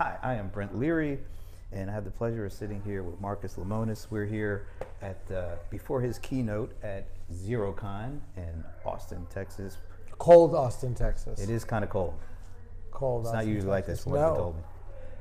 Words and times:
Hi, 0.00 0.16
I 0.22 0.34
am 0.36 0.48
Brent 0.48 0.78
Leary, 0.78 1.18
and 1.72 1.90
I 1.90 1.92
have 1.92 2.06
the 2.06 2.10
pleasure 2.10 2.46
of 2.46 2.54
sitting 2.54 2.80
here 2.86 3.02
with 3.02 3.20
Marcus 3.20 3.56
Lemonis. 3.56 4.06
We're 4.08 4.24
here 4.24 4.66
at 5.02 5.20
uh, 5.30 5.56
before 5.68 6.00
his 6.00 6.18
keynote 6.18 6.72
at 6.82 7.06
Xerocon 7.30 8.18
in 8.34 8.64
Austin, 8.86 9.26
Texas. 9.28 9.76
Cold 10.12 10.54
Austin, 10.54 10.94
Texas. 10.94 11.38
It 11.38 11.50
is 11.50 11.64
kind 11.64 11.84
of 11.84 11.90
cold. 11.90 12.14
cold. 12.90 13.24
It's 13.24 13.32
not 13.34 13.40
Austin, 13.40 13.52
usually 13.52 13.70
like 13.70 13.84
this. 13.84 14.06
What 14.06 14.20
no. 14.20 14.30
you 14.30 14.36
told 14.36 14.56
me. 14.56 14.62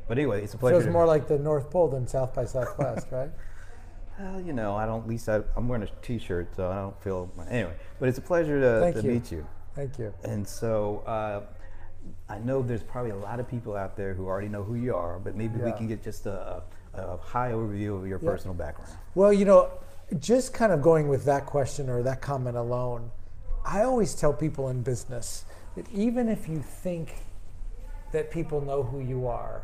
But 0.08 0.18
anyway, 0.18 0.46
it's 0.46 0.54
a 0.54 0.58
pleasure. 0.58 0.80
Feels 0.80 0.94
more 0.94 1.06
like 1.06 1.28
the 1.28 1.40
North 1.40 1.70
Pole 1.70 1.90
than 1.90 2.08
South 2.08 2.34
by 2.34 2.46
Southwest, 2.46 3.08
right? 3.12 3.32
Well, 4.18 4.40
you 4.40 4.54
know, 4.54 4.78
I 4.78 4.86
don't. 4.86 5.02
At 5.02 5.10
least 5.10 5.28
I, 5.28 5.42
I'm 5.58 5.68
wearing 5.68 5.84
a 5.84 5.92
T-shirt, 6.02 6.56
so 6.56 6.72
I 6.72 6.76
don't 6.76 7.04
feel. 7.04 7.30
Anyway, 7.50 7.74
but 8.00 8.08
it's 8.08 8.18
a 8.18 8.22
pleasure 8.22 8.62
to, 8.62 8.94
to 8.94 9.06
you. 9.06 9.12
meet 9.12 9.30
you. 9.30 9.46
Thank 9.76 10.00
you. 10.00 10.14
And 10.24 10.48
so 10.48 11.04
uh, 11.06 11.42
I 12.28 12.38
know 12.40 12.62
there's 12.62 12.84
probably 12.84 13.12
a 13.12 13.16
lot 13.16 13.40
of 13.40 13.48
people 13.48 13.76
out 13.76 13.98
there 13.98 14.14
who 14.14 14.28
already 14.28 14.48
know 14.48 14.64
who 14.64 14.76
you 14.76 14.96
are, 14.96 15.20
but 15.20 15.36
maybe 15.36 15.60
we 15.60 15.72
can 15.72 15.88
get 15.88 16.04
just 16.04 16.26
a, 16.26 16.62
a, 16.94 17.18
high 17.18 17.52
overview 17.52 17.98
of 17.98 18.08
your 18.08 18.20
Yeah. 18.22 18.30
personal 18.30 18.54
background. 18.54 18.92
Well, 19.16 19.34
you 19.34 19.46
know, 19.46 19.70
just 20.20 20.54
kind 20.54 20.72
of 20.72 20.82
going 20.82 21.08
with 21.08 21.26
that 21.26 21.46
question 21.46 21.90
or 21.90 22.04
that 22.04 22.22
comment 22.22 22.56
alone, 22.56 23.12
I 23.66 23.84
always 23.84 24.16
tell 24.16 24.34
people 24.34 24.70
in 24.70 24.82
business 24.82 25.46
that 25.76 25.90
even 25.92 26.30
if 26.30 26.48
you 26.48 26.60
think 26.60 27.16
that 28.12 28.32
people 28.32 28.62
know 28.62 28.84
who 28.84 29.00
you 29.00 29.28
are, 29.28 29.64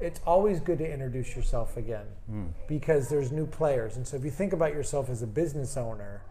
it's 0.00 0.20
always 0.26 0.60
good 0.60 0.78
to 0.78 0.90
introduce 0.90 1.36
yourself 1.36 1.76
again 1.76 2.06
hmm. 2.28 2.46
because 2.66 3.08
there's 3.08 3.30
new 3.32 3.46
players. 3.46 3.96
And 3.96 4.06
so 4.06 4.16
if 4.16 4.24
you 4.24 4.30
think 4.30 4.52
about 4.52 4.72
yourself 4.72 5.08
as 5.08 5.22
a 5.22 5.26
business 5.26 5.76
owner, 5.76 6.22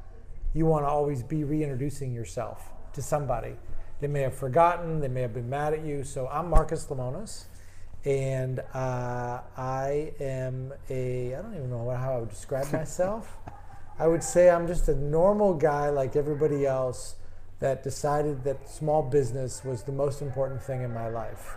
you 0.53 0.65
want 0.65 0.85
to 0.85 0.89
always 0.89 1.23
be 1.23 1.43
reintroducing 1.43 2.13
yourself 2.13 2.69
to 2.93 3.01
somebody. 3.01 3.55
They 4.03 4.09
may 4.09 4.23
have 4.23 4.35
forgotten, 4.35 4.99
they 4.99 5.07
may 5.07 5.21
have 5.21 5.33
been 5.33 5.49
mad 5.49 5.71
at 5.71 5.85
you. 5.85 6.03
So 6.03 6.27
I'm 6.27 6.49
Marcus 6.49 6.87
Lemonis, 6.87 7.45
and 8.03 8.59
uh, 8.73 9.39
I 9.55 10.11
am 10.19 10.73
a, 10.89 11.33
I 11.33 11.41
don't 11.41 11.55
even 11.55 11.69
know 11.69 11.89
how 11.91 12.15
I 12.15 12.19
would 12.19 12.29
describe 12.29 12.69
myself. 12.73 13.37
I 13.99 14.07
would 14.07 14.21
say 14.21 14.49
I'm 14.49 14.67
just 14.67 14.89
a 14.89 14.95
normal 14.95 15.53
guy 15.53 15.87
like 15.87 16.17
everybody 16.17 16.65
else 16.65 17.15
that 17.61 17.81
decided 17.81 18.43
that 18.43 18.67
small 18.67 19.03
business 19.03 19.63
was 19.63 19.83
the 19.83 19.93
most 19.93 20.21
important 20.21 20.61
thing 20.61 20.81
in 20.81 20.93
my 20.93 21.07
life. 21.07 21.55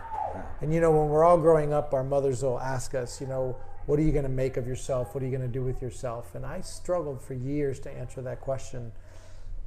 And 0.61 0.73
you 0.73 0.79
know, 0.79 0.91
when 0.91 1.09
we're 1.09 1.25
all 1.25 1.37
growing 1.37 1.73
up, 1.73 1.93
our 1.93 2.05
mothers 2.05 2.43
will 2.43 2.61
ask 2.61 2.95
us, 2.95 3.19
you 3.19 3.27
know, 3.27 3.57
what 3.87 3.99
are 3.99 4.03
you 4.03 4.13
going 4.13 4.23
to 4.23 4.29
make 4.29 4.55
of 4.55 4.65
yourself? 4.65 5.13
What 5.13 5.21
are 5.21 5.25
you 5.25 5.37
going 5.37 5.51
to 5.51 5.53
do 5.53 5.65
with 5.65 5.81
yourself? 5.81 6.33
And 6.33 6.45
I 6.45 6.61
struggled 6.61 7.21
for 7.21 7.33
years 7.33 7.77
to 7.81 7.91
answer 7.91 8.21
that 8.21 8.39
question. 8.39 8.93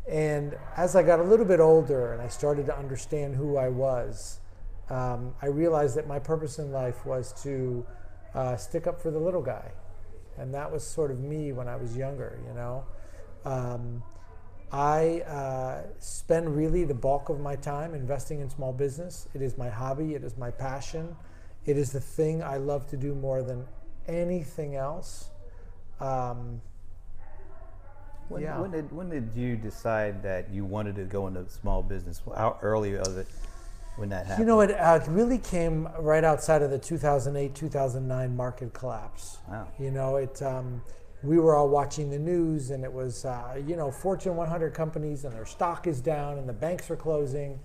And 0.08 0.56
as 0.76 0.96
I 0.96 1.02
got 1.02 1.20
a 1.20 1.22
little 1.22 1.46
bit 1.46 1.60
older 1.60 2.12
and 2.12 2.22
I 2.22 2.28
started 2.28 2.66
to 2.66 2.76
understand 2.76 3.36
who 3.36 3.56
I 3.56 3.68
was, 3.68 4.40
um, 4.88 5.34
I 5.40 5.46
realized 5.46 5.96
that 5.96 6.08
my 6.08 6.18
purpose 6.18 6.58
in 6.58 6.72
life 6.72 7.06
was 7.06 7.32
to 7.42 7.86
uh, 8.34 8.56
stick 8.56 8.86
up 8.86 9.00
for 9.00 9.10
the 9.10 9.18
little 9.18 9.42
guy. 9.42 9.70
And 10.36 10.54
that 10.54 10.70
was 10.70 10.84
sort 10.84 11.10
of 11.10 11.20
me 11.20 11.52
when 11.52 11.68
I 11.68 11.76
was 11.76 11.96
younger, 11.96 12.38
you 12.46 12.54
know. 12.54 12.84
Um, 13.44 14.02
I 14.72 15.20
uh, 15.22 15.82
spend 15.98 16.56
really 16.56 16.84
the 16.84 16.94
bulk 16.94 17.28
of 17.28 17.40
my 17.40 17.56
time 17.56 17.94
investing 17.94 18.40
in 18.40 18.48
small 18.48 18.72
business. 18.72 19.28
It 19.34 19.42
is 19.42 19.58
my 19.58 19.68
hobby, 19.68 20.14
it 20.14 20.22
is 20.22 20.36
my 20.36 20.50
passion, 20.50 21.16
it 21.66 21.76
is 21.76 21.90
the 21.90 22.00
thing 22.00 22.42
I 22.42 22.56
love 22.56 22.86
to 22.88 22.96
do 22.96 23.14
more 23.14 23.42
than 23.42 23.66
anything 24.06 24.76
else. 24.76 25.30
Um, 25.98 26.62
When, 28.30 28.42
Yeah. 28.42 28.60
when 28.60 28.70
did 28.70 28.92
when 28.92 29.10
did 29.10 29.32
you 29.34 29.56
decide 29.56 30.22
that 30.22 30.50
you 30.50 30.64
wanted 30.64 30.94
to 30.96 31.04
go 31.04 31.26
into 31.26 31.48
small 31.48 31.82
business? 31.82 32.22
How 32.36 32.58
early 32.62 32.94
was 32.94 33.16
it 33.16 33.26
when 33.96 34.08
that 34.10 34.26
happened? 34.26 34.38
you 34.40 34.46
know, 34.46 34.60
it 34.60 34.70
uh, 34.70 35.00
really 35.08 35.38
came 35.38 35.88
right 35.98 36.22
outside 36.22 36.62
of 36.62 36.70
the 36.70 36.78
2008 36.78 37.54
2009 37.54 38.36
market 38.36 38.72
collapse. 38.72 39.38
Wow. 39.48 39.66
You 39.78 39.90
know, 39.90 40.16
it. 40.16 40.40
Um, 40.42 40.80
we 41.22 41.38
were 41.38 41.54
all 41.54 41.68
watching 41.68 42.08
the 42.08 42.18
news, 42.18 42.70
and 42.70 42.82
it 42.82 42.90
was, 42.90 43.26
uh, 43.26 43.60
you 43.66 43.76
know, 43.76 43.90
Fortune 43.90 44.36
100 44.36 44.72
companies, 44.72 45.26
and 45.26 45.34
their 45.34 45.44
stock 45.44 45.86
is 45.86 46.00
down, 46.00 46.38
and 46.38 46.48
the 46.48 46.52
banks 46.54 46.90
are 46.90 46.96
closing, 46.96 47.60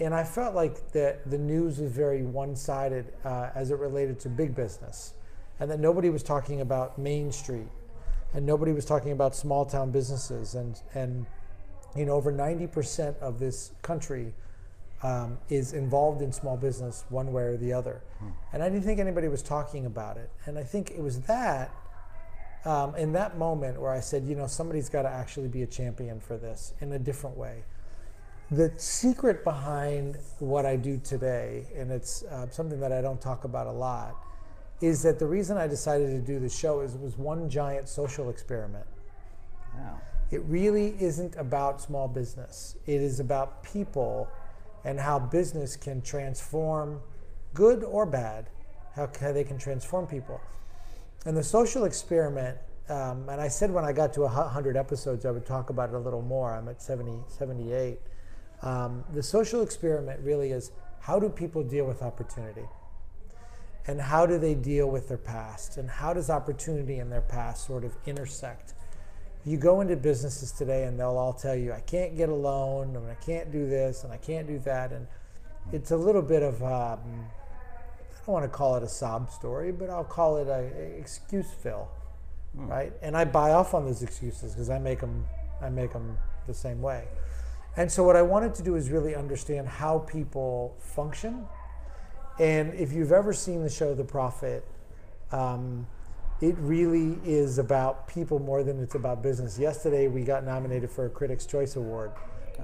and 0.00 0.12
I 0.12 0.24
felt 0.24 0.56
like 0.56 0.90
that 0.90 1.30
the 1.30 1.38
news 1.38 1.78
was 1.78 1.92
very 1.92 2.22
one-sided 2.24 3.12
uh, 3.24 3.50
as 3.54 3.70
it 3.70 3.78
related 3.78 4.18
to 4.20 4.28
big 4.28 4.56
business, 4.56 5.14
and 5.60 5.70
that 5.70 5.78
nobody 5.78 6.10
was 6.10 6.24
talking 6.24 6.62
about 6.62 6.98
Main 6.98 7.30
Street, 7.30 7.68
and 8.32 8.46
nobody 8.46 8.72
was 8.72 8.84
talking 8.84 9.12
about 9.12 9.34
small-town 9.34 9.90
businesses, 9.90 10.54
and 10.54 10.80
and 10.94 11.26
you 11.96 12.04
know, 12.04 12.12
over 12.12 12.32
90% 12.32 13.18
of 13.18 13.38
this 13.38 13.72
country 13.82 14.32
um, 15.02 15.38
is 15.48 15.72
involved 15.72 16.22
in 16.22 16.32
small 16.32 16.56
business 16.56 17.04
one 17.08 17.32
way 17.32 17.42
or 17.42 17.56
the 17.56 17.72
other. 17.72 18.02
And 18.52 18.62
I 18.62 18.68
didn't 18.68 18.84
think 18.84 19.00
anybody 19.00 19.28
was 19.28 19.42
talking 19.42 19.86
about 19.86 20.16
it. 20.16 20.30
And 20.46 20.58
I 20.58 20.62
think 20.62 20.90
it 20.90 21.00
was 21.00 21.20
that, 21.22 21.70
um, 22.64 22.94
in 22.96 23.12
that 23.14 23.38
moment, 23.38 23.80
where 23.80 23.90
I 23.90 24.00
said, 24.00 24.24
you 24.24 24.34
know, 24.34 24.46
somebody's 24.46 24.88
got 24.88 25.02
to 25.02 25.08
actually 25.08 25.48
be 25.48 25.62
a 25.62 25.66
champion 25.66 26.20
for 26.20 26.36
this 26.36 26.74
in 26.80 26.92
a 26.92 26.98
different 26.98 27.36
way. 27.36 27.64
The 28.50 28.72
secret 28.76 29.42
behind 29.44 30.18
what 30.38 30.66
I 30.66 30.76
do 30.76 31.00
today, 31.02 31.66
and 31.74 31.90
it's 31.90 32.24
uh, 32.24 32.50
something 32.50 32.80
that 32.80 32.92
I 32.92 33.00
don't 33.00 33.20
talk 33.20 33.44
about 33.44 33.68
a 33.68 33.72
lot, 33.72 34.16
is 34.80 35.02
that 35.02 35.18
the 35.18 35.26
reason 35.26 35.56
I 35.56 35.66
decided 35.66 36.06
to 36.10 36.20
do 36.20 36.40
the 36.40 36.48
show 36.48 36.80
is 36.80 36.94
it 36.94 37.00
was 37.00 37.18
one 37.18 37.50
giant 37.50 37.88
social 37.88 38.30
experiment. 38.30 38.86
Wow. 39.76 40.00
It 40.30 40.42
really 40.44 40.96
isn't 41.00 41.36
about 41.36 41.80
small 41.80 42.08
business. 42.08 42.76
It 42.86 43.00
is 43.00 43.20
about 43.20 43.62
people 43.62 44.28
and 44.84 44.98
how 44.98 45.18
business 45.18 45.76
can 45.76 46.00
transform, 46.00 47.00
good 47.52 47.84
or 47.84 48.06
bad, 48.06 48.48
how, 48.94 49.10
how 49.20 49.32
they 49.32 49.44
can 49.44 49.58
transform 49.58 50.06
people. 50.06 50.40
And 51.26 51.36
the 51.36 51.42
social 51.42 51.84
experiment, 51.84 52.56
um, 52.88 53.28
and 53.28 53.40
I 53.40 53.48
said 53.48 53.70
when 53.70 53.84
I 53.84 53.92
got 53.92 54.14
to 54.14 54.22
100 54.22 54.76
episodes, 54.76 55.26
I 55.26 55.30
would 55.30 55.44
talk 55.44 55.68
about 55.68 55.90
it 55.90 55.94
a 55.94 55.98
little 55.98 56.22
more. 56.22 56.54
I'm 56.54 56.68
at 56.68 56.80
70, 56.80 57.18
78. 57.28 57.98
Um, 58.62 59.04
the 59.12 59.22
social 59.22 59.62
experiment 59.62 60.20
really 60.22 60.52
is 60.52 60.70
how 61.00 61.18
do 61.18 61.28
people 61.28 61.62
deal 61.62 61.86
with 61.86 62.02
opportunity? 62.02 62.64
And 63.86 64.00
how 64.00 64.26
do 64.26 64.38
they 64.38 64.54
deal 64.54 64.88
with 64.88 65.08
their 65.08 65.18
past? 65.18 65.76
And 65.76 65.88
how 65.88 66.12
does 66.12 66.30
opportunity 66.30 66.98
and 66.98 67.10
their 67.10 67.22
past 67.22 67.66
sort 67.66 67.84
of 67.84 67.96
intersect? 68.06 68.74
You 69.44 69.56
go 69.56 69.80
into 69.80 69.96
businesses 69.96 70.52
today 70.52 70.84
and 70.84 71.00
they'll 71.00 71.16
all 71.16 71.32
tell 71.32 71.56
you, 71.56 71.72
I 71.72 71.80
can't 71.80 72.16
get 72.16 72.28
a 72.28 72.34
loan, 72.34 72.94
and 72.94 73.10
I 73.10 73.14
can't 73.14 73.50
do 73.50 73.68
this, 73.68 74.04
and 74.04 74.12
I 74.12 74.18
can't 74.18 74.46
do 74.46 74.58
that. 74.60 74.92
And 74.92 75.06
it's 75.72 75.92
a 75.92 75.96
little 75.96 76.22
bit 76.22 76.42
of, 76.42 76.62
um, 76.62 76.68
I 76.68 78.26
don't 78.26 78.34
want 78.34 78.44
to 78.44 78.50
call 78.50 78.76
it 78.76 78.82
a 78.82 78.88
sob 78.88 79.30
story, 79.30 79.72
but 79.72 79.88
I'll 79.88 80.04
call 80.04 80.36
it 80.36 80.46
a, 80.46 80.70
a 80.76 80.98
excuse 80.98 81.50
fill, 81.50 81.88
right? 82.54 82.92
And 83.00 83.16
I 83.16 83.24
buy 83.24 83.52
off 83.52 83.72
on 83.72 83.86
those 83.86 84.02
excuses 84.02 84.52
because 84.52 84.68
I 84.68 84.78
make 84.78 85.00
them, 85.00 85.24
I 85.62 85.70
make 85.70 85.92
them 85.92 86.18
the 86.46 86.54
same 86.54 86.82
way. 86.82 87.08
And 87.76 87.90
so 87.90 88.04
what 88.04 88.16
I 88.16 88.22
wanted 88.22 88.54
to 88.56 88.62
do 88.62 88.74
is 88.74 88.90
really 88.90 89.14
understand 89.14 89.68
how 89.68 90.00
people 90.00 90.76
function. 90.78 91.46
And 92.40 92.72
if 92.72 92.90
you've 92.94 93.12
ever 93.12 93.34
seen 93.34 93.62
the 93.62 93.68
show 93.68 93.94
The 93.94 94.02
Profit, 94.02 94.64
um, 95.30 95.86
it 96.40 96.56
really 96.58 97.18
is 97.22 97.58
about 97.58 98.08
people 98.08 98.38
more 98.38 98.62
than 98.62 98.82
it's 98.82 98.94
about 98.94 99.22
business. 99.22 99.58
Yesterday, 99.58 100.08
we 100.08 100.22
got 100.22 100.42
nominated 100.42 100.90
for 100.90 101.04
a 101.04 101.10
Critics' 101.10 101.44
Choice 101.44 101.76
Award, 101.76 102.12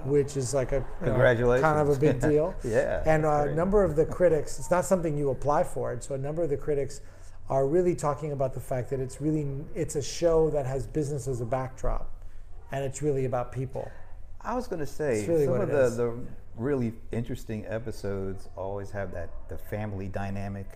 which 0.03 0.35
is 0.35 0.55
like 0.55 0.71
a 0.71 0.83
you 1.01 1.05
know, 1.05 1.13
kind 1.61 1.79
of 1.79 1.95
a 1.95 1.99
big 1.99 2.19
deal. 2.29 2.55
Yeah, 2.63 3.03
And 3.05 3.23
a 3.23 3.43
great. 3.43 3.55
number 3.55 3.83
of 3.83 3.95
the 3.95 4.05
critics, 4.05 4.57
it's 4.57 4.71
not 4.71 4.83
something 4.83 5.15
you 5.15 5.29
apply 5.29 5.63
for, 5.63 5.91
and 5.91 6.01
so 6.01 6.15
a 6.15 6.17
number 6.17 6.41
of 6.41 6.49
the 6.49 6.57
critics 6.57 7.01
are 7.47 7.67
really 7.67 7.93
talking 7.93 8.31
about 8.31 8.55
the 8.55 8.59
fact 8.59 8.89
that 8.89 8.99
it's 8.99 9.21
really 9.21 9.45
it's 9.75 9.95
a 9.95 10.01
show 10.01 10.49
that 10.49 10.65
has 10.65 10.87
business 10.87 11.27
as 11.27 11.39
a 11.39 11.45
backdrop, 11.45 12.11
and 12.71 12.83
it's 12.83 13.03
really 13.03 13.25
about 13.25 13.51
people. 13.51 13.91
I 14.41 14.55
was 14.55 14.67
going 14.67 14.79
to 14.79 14.87
say 14.87 15.27
really 15.27 15.45
some 15.45 15.61
of 15.61 15.69
the, 15.69 15.89
the 15.89 16.17
really 16.57 16.93
interesting 17.11 17.65
episodes 17.67 18.49
always 18.55 18.91
have 18.91 19.11
that 19.13 19.29
the 19.49 19.57
family 19.57 20.07
dynamic. 20.07 20.67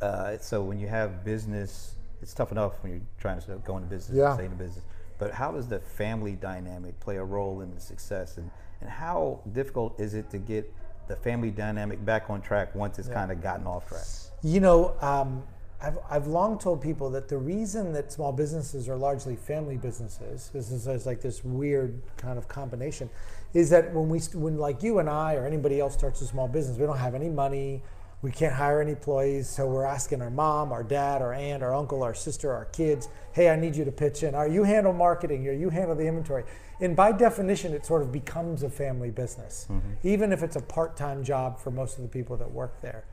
Uh, 0.00 0.36
so 0.38 0.62
when 0.62 0.78
you 0.78 0.88
have 0.88 1.24
business, 1.24 1.94
it's 2.20 2.34
tough 2.34 2.52
enough 2.52 2.72
when 2.82 2.92
you're 2.92 3.00
trying 3.18 3.40
to 3.40 3.56
go 3.64 3.76
into 3.76 3.88
business, 3.88 4.16
Yeah. 4.16 4.26
and 4.30 4.34
stay 4.34 4.46
in 4.46 4.54
business. 4.56 4.84
But 5.18 5.32
how 5.32 5.52
does 5.52 5.68
the 5.68 5.78
family 5.78 6.32
dynamic 6.32 6.98
play 7.00 7.16
a 7.16 7.24
role 7.24 7.60
in 7.60 7.74
the 7.74 7.80
success, 7.80 8.36
and 8.38 8.50
and 8.80 8.90
how 8.90 9.40
difficult 9.52 10.00
is 10.00 10.14
it 10.14 10.28
to 10.30 10.38
get 10.38 10.72
the 11.06 11.14
family 11.14 11.52
dynamic 11.52 12.04
back 12.04 12.28
on 12.30 12.42
track 12.42 12.74
once 12.74 12.98
it's 12.98 13.08
kind 13.08 13.30
of 13.30 13.40
gotten 13.40 13.64
off 13.66 13.86
track? 13.86 14.04
You 14.42 14.58
know, 14.58 14.94
um, 15.00 15.44
I've, 15.80 15.98
I've 16.10 16.26
long 16.26 16.58
told 16.58 16.80
people 16.80 17.08
that 17.10 17.28
the 17.28 17.38
reason 17.38 17.92
that 17.92 18.10
small 18.12 18.32
businesses 18.32 18.88
are 18.88 18.96
largely 18.96 19.36
family 19.36 19.76
businesses, 19.76 20.50
is 20.54 21.06
like 21.06 21.20
this 21.20 21.44
weird 21.44 22.00
kind 22.16 22.38
of 22.38 22.48
combination, 22.48 23.08
is 23.54 23.70
that 23.70 23.92
when 23.92 24.08
we 24.08 24.18
when 24.34 24.58
like 24.58 24.82
you 24.82 24.98
and 24.98 25.08
I 25.08 25.34
or 25.34 25.46
anybody 25.46 25.80
else 25.80 25.94
starts 25.94 26.20
a 26.22 26.26
small 26.26 26.48
business, 26.48 26.78
we 26.78 26.86
don't 26.86 26.98
have 26.98 27.14
any 27.14 27.28
money, 27.28 27.82
we 28.22 28.30
can't 28.30 28.54
hire 28.54 28.80
any 28.80 28.92
employees, 28.92 29.48
so 29.48 29.66
we're 29.66 29.84
asking 29.84 30.22
our 30.22 30.30
mom, 30.30 30.70
our 30.72 30.84
dad, 30.84 31.20
our 31.20 31.34
aunt, 31.34 31.62
our 31.62 31.74
uncle, 31.74 32.02
our 32.02 32.14
sister, 32.14 32.52
our 32.52 32.66
kids, 32.66 33.08
hey, 33.32 33.50
I 33.50 33.56
need 33.56 33.74
you 33.74 33.84
to 33.84 33.92
pitch 33.92 34.22
in. 34.22 34.34
Are 34.34 34.48
you 34.48 34.62
handle 34.62 34.92
marketing? 34.92 35.46
Or 35.48 35.52
you 35.52 35.70
handle 35.70 35.96
the 35.96 36.06
inventory? 36.06 36.44
And 36.80 36.96
by 36.96 37.12
definition, 37.12 37.74
it 37.74 37.84
sort 37.84 38.02
of 38.02 38.10
becomes 38.12 38.62
a 38.62 38.70
family 38.70 39.10
business, 39.10 39.66
even 40.02 40.32
if 40.32 40.42
it's 40.42 40.56
a 40.56 40.60
part-time 40.60 41.22
job 41.24 41.58
for 41.58 41.70
most 41.70 41.96
of 41.96 42.02
the 42.02 42.08
people 42.08 42.36
that 42.36 42.50
work 42.50 42.80
there. 42.80 43.04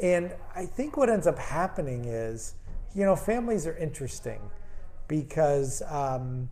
And 0.00 0.32
I 0.54 0.66
think 0.66 0.96
what 0.96 1.08
ends 1.08 1.26
up 1.26 1.38
happening 1.38 2.04
is, 2.04 2.54
you 2.94 3.04
know, 3.04 3.16
families 3.16 3.66
are 3.66 3.76
interesting 3.76 4.40
because 5.08 5.82
um, 5.88 6.48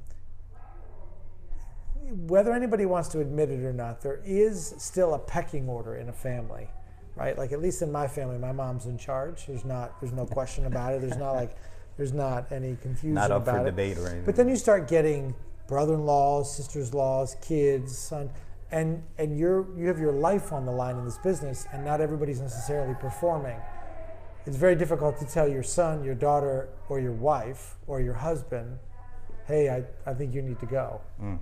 whether 2.11 2.53
anybody 2.53 2.87
wants 2.87 3.09
to 3.11 3.21
admit 3.21 3.51
it 3.51 3.65
or 3.65 3.73
not, 3.73 4.01
there 4.03 4.21
is 4.25 4.75
still 4.79 5.15
a 5.15 5.19
pecking 5.19 5.69
order 5.69 5.97
in 5.97 6.09
a 6.09 6.13
family, 6.13 6.69
right? 7.17 7.37
Like 7.37 7.53
at 7.53 7.61
least 7.63 7.83
in 7.83 7.91
my 7.91 8.07
family, 8.07 8.39
my 8.39 8.53
mom's 8.53 8.87
in 8.87 8.99
charge. 8.99 9.47
There's 9.47 9.65
not, 9.65 10.01
there's 10.01 10.13
no 10.13 10.27
question 10.27 10.67
about 10.67 10.95
it. 10.95 11.01
There's 11.01 11.17
not 11.17 11.33
like, 11.33 11.57
there's 11.97 12.13
not 12.13 12.51
any 12.53 12.77
confusion 12.83 13.15
Not 13.15 13.31
up 13.31 13.43
about 13.43 13.57
for 13.57 13.61
it. 13.63 13.71
debate 13.71 13.99
or 13.99 14.07
anything. 14.07 14.25
But 14.25 14.37
then 14.37 14.49
you 14.49 14.57
start 14.57 14.89
getting 14.89 15.35
brother-in-laws, 15.67 16.55
sisters-in-laws, 16.57 17.37
kids, 17.41 17.97
son, 17.97 18.31
and 18.71 19.03
and 19.19 19.39
you're 19.39 19.67
you 19.79 19.87
have 19.87 19.99
your 20.01 20.13
life 20.13 20.53
on 20.53 20.67
the 20.67 20.73
line 20.73 20.97
in 20.97 21.05
this 21.05 21.19
business, 21.19 21.67
and 21.73 21.85
not 21.85 22.01
everybody's 22.01 22.41
necessarily 22.41 22.95
performing. 22.95 23.57
It's 24.47 24.57
very 24.57 24.75
difficult 24.75 25.19
to 25.21 25.25
tell 25.27 25.47
your 25.49 25.63
son, 25.63 26.05
your 26.05 26.15
daughter, 26.15 26.69
or 26.89 26.99
your 26.99 27.13
wife, 27.13 27.77
or 27.87 28.01
your 28.01 28.15
husband, 28.15 28.79
"Hey, 29.47 29.71
I, 29.71 29.85
I 30.11 30.15
think 30.15 30.35
you 30.35 30.43
need 30.43 30.59
to 30.61 30.67
go." 30.67 31.01
Mm. 31.23 31.39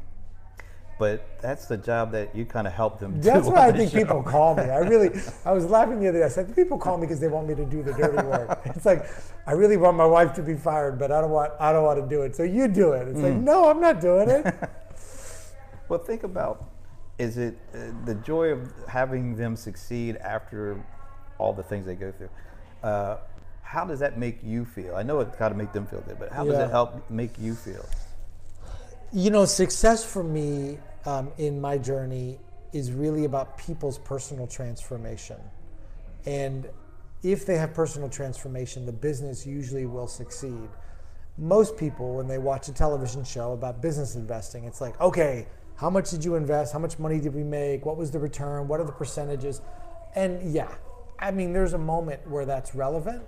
But 0.98 1.40
that's 1.40 1.66
the 1.66 1.76
job 1.76 2.12
that 2.12 2.34
you 2.34 2.44
kind 2.44 2.66
of 2.66 2.72
help 2.72 3.00
them 3.00 3.14
do. 3.20 3.22
That's 3.22 3.46
why 3.48 3.68
I 3.68 3.72
think 3.72 3.90
show. 3.90 3.98
people 3.98 4.22
call 4.22 4.54
me. 4.54 4.62
I 4.64 4.78
really, 4.78 5.10
I 5.44 5.52
was 5.52 5.66
laughing 5.66 6.00
the 6.00 6.08
other 6.08 6.18
day. 6.20 6.24
I 6.24 6.28
said, 6.28 6.54
people 6.54 6.78
call 6.78 6.96
me 6.98 7.06
because 7.06 7.20
they 7.20 7.28
want 7.28 7.48
me 7.48 7.54
to 7.54 7.64
do 7.64 7.82
the 7.82 7.92
dirty 7.92 8.26
work. 8.26 8.60
It's 8.66 8.86
like, 8.86 9.06
I 9.46 9.52
really 9.52 9.76
want 9.76 9.96
my 9.96 10.06
wife 10.06 10.32
to 10.34 10.42
be 10.42 10.54
fired, 10.54 10.98
but 10.98 11.10
I 11.10 11.20
don't 11.20 11.30
want, 11.30 11.52
I 11.58 11.72
don't 11.72 11.84
want 11.84 12.00
to 12.00 12.08
do 12.08 12.22
it. 12.22 12.36
So 12.36 12.42
you 12.42 12.68
do 12.68 12.92
it. 12.92 13.08
It's 13.08 13.18
like, 13.20 13.32
Mm. 13.34 13.42
no, 13.42 13.68
I'm 13.68 13.80
not 13.80 14.00
doing 14.00 14.28
it. 14.28 14.54
Well, 15.88 15.98
think 15.98 16.22
about 16.22 16.64
is 17.18 17.36
it 17.36 17.58
uh, 17.74 17.78
the 18.06 18.14
joy 18.14 18.48
of 18.48 18.72
having 18.88 19.36
them 19.36 19.56
succeed 19.56 20.16
after 20.16 20.82
all 21.38 21.52
the 21.52 21.62
things 21.62 21.84
they 21.84 21.94
go 21.94 22.12
through? 22.12 22.30
Uh, 22.82 23.18
how 23.62 23.84
does 23.84 24.00
that 24.00 24.18
make 24.18 24.38
you 24.42 24.64
feel? 24.64 24.96
I 24.96 25.02
know 25.02 25.20
it's 25.20 25.36
got 25.36 25.50
to 25.50 25.54
make 25.54 25.72
them 25.72 25.86
feel 25.86 26.00
good, 26.00 26.18
but 26.18 26.32
how 26.32 26.44
does 26.44 26.58
it 26.58 26.70
help 26.70 27.08
make 27.10 27.38
you 27.38 27.54
feel? 27.54 27.84
You 29.12 29.30
know, 29.30 29.44
success 29.44 30.04
for 30.04 30.24
me 30.24 30.78
um, 31.04 31.30
in 31.36 31.60
my 31.60 31.76
journey 31.76 32.38
is 32.72 32.92
really 32.92 33.26
about 33.26 33.58
people's 33.58 33.98
personal 33.98 34.46
transformation. 34.46 35.36
And 36.24 36.68
if 37.22 37.44
they 37.44 37.56
have 37.56 37.74
personal 37.74 38.08
transformation, 38.08 38.86
the 38.86 38.92
business 38.92 39.46
usually 39.46 39.84
will 39.84 40.06
succeed. 40.06 40.68
Most 41.36 41.76
people, 41.76 42.14
when 42.14 42.26
they 42.26 42.38
watch 42.38 42.68
a 42.68 42.72
television 42.72 43.22
show 43.22 43.52
about 43.52 43.82
business 43.82 44.14
investing, 44.14 44.64
it's 44.64 44.80
like, 44.80 44.98
okay, 44.98 45.46
how 45.76 45.90
much 45.90 46.10
did 46.10 46.24
you 46.24 46.36
invest? 46.36 46.72
How 46.72 46.78
much 46.78 46.98
money 46.98 47.20
did 47.20 47.34
we 47.34 47.42
make? 47.42 47.84
What 47.84 47.98
was 47.98 48.10
the 48.10 48.18
return? 48.18 48.66
What 48.66 48.80
are 48.80 48.84
the 48.84 48.92
percentages? 48.92 49.60
And 50.14 50.54
yeah, 50.54 50.74
I 51.18 51.30
mean, 51.32 51.52
there's 51.52 51.74
a 51.74 51.78
moment 51.78 52.26
where 52.26 52.46
that's 52.46 52.74
relevant. 52.74 53.24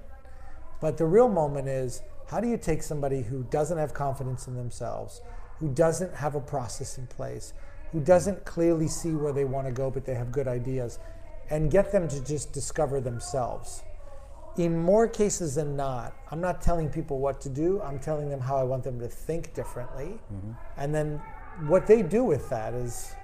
But 0.81 0.97
the 0.97 1.07
real 1.07 1.29
moment 1.29 1.69
is 1.69 2.03
how 2.31 2.41
do 2.41 2.49
you 2.49 2.57
take 2.57 2.83
somebody 2.83 3.23
who 3.23 3.45
doesn't 3.51 3.77
have 3.77 3.93
confidence 3.93 4.49
in 4.49 4.57
themselves, 4.57 5.21
who 5.59 5.69
doesn't 5.69 6.15
have 6.15 6.35
a 6.35 6.41
process 6.41 6.99
in 6.99 7.07
place, 7.07 7.53
who 7.93 8.01
doesn't 8.01 8.45
clearly 8.45 8.89
see 8.89 9.13
where 9.13 9.33
they 9.33 9.45
want 9.45 9.67
to 9.67 9.73
go, 9.73 9.91
but 9.91 10.05
they 10.05 10.15
have 10.15 10.33
good 10.33 10.49
ideas, 10.49 10.99
and 11.51 11.71
get 11.71 11.93
them 11.93 12.09
to 12.09 12.25
just 12.25 12.53
discover 12.53 13.01
themselves? 13.01 13.83
In 14.57 14.77
more 14.79 15.09
cases 15.09 15.57
than 15.57 15.75
not, 15.77 16.15
I'm 16.31 16.41
not 16.41 16.61
telling 16.63 16.89
people 16.89 17.19
what 17.19 17.41
to 17.43 17.49
do, 17.49 17.81
I'm 17.83 17.99
telling 17.99 18.29
them 18.31 18.41
how 18.41 18.57
I 18.57 18.63
want 18.63 18.85
them 18.85 19.01
to 19.01 19.09
think 19.09 19.53
differently. 19.55 20.19
And 20.77 20.95
then 20.95 21.21
what 21.67 21.87
they 21.87 22.03
do 22.03 22.23
with 22.25 22.49
that 22.51 22.73
is, 22.75 23.15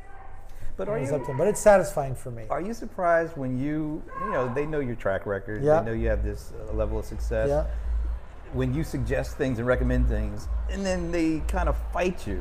But 0.76 0.88
are 0.88 0.99
you 0.99 1.05
up 1.15 1.21
to 1.23 1.26
them. 1.29 1.37
But 1.37 1.47
it's 1.49 1.61
satisfying 1.61 2.15
for 2.15 2.31
me. 2.31 2.47
are 2.50 2.61
you 2.61 2.73
surprised 2.75 3.37
when 3.37 3.59
you 3.59 4.03
you 4.25 4.31
know 4.33 4.53
they 4.55 4.67
know 4.67 4.81
your 4.81 4.97
track 4.97 5.26
record, 5.26 5.62
Yeah. 5.62 5.81
they 5.81 5.87
know 5.87 5.93
you 5.93 6.09
have 6.09 6.25
this 6.25 6.53
uh, 6.53 6.73
level 6.73 6.99
of 6.99 7.05
success. 7.05 7.49
Yeah. 7.49 7.67
When 8.52 8.75
you 8.75 8.82
suggest 8.82 9.37
things 9.37 9.58
and 9.58 9.67
recommend 9.67 10.08
things, 10.08 10.49
and 10.70 10.85
then 10.85 11.12
they 11.12 11.41
kind 11.47 11.69
of 11.69 11.76
fight 11.93 12.26
you. 12.26 12.41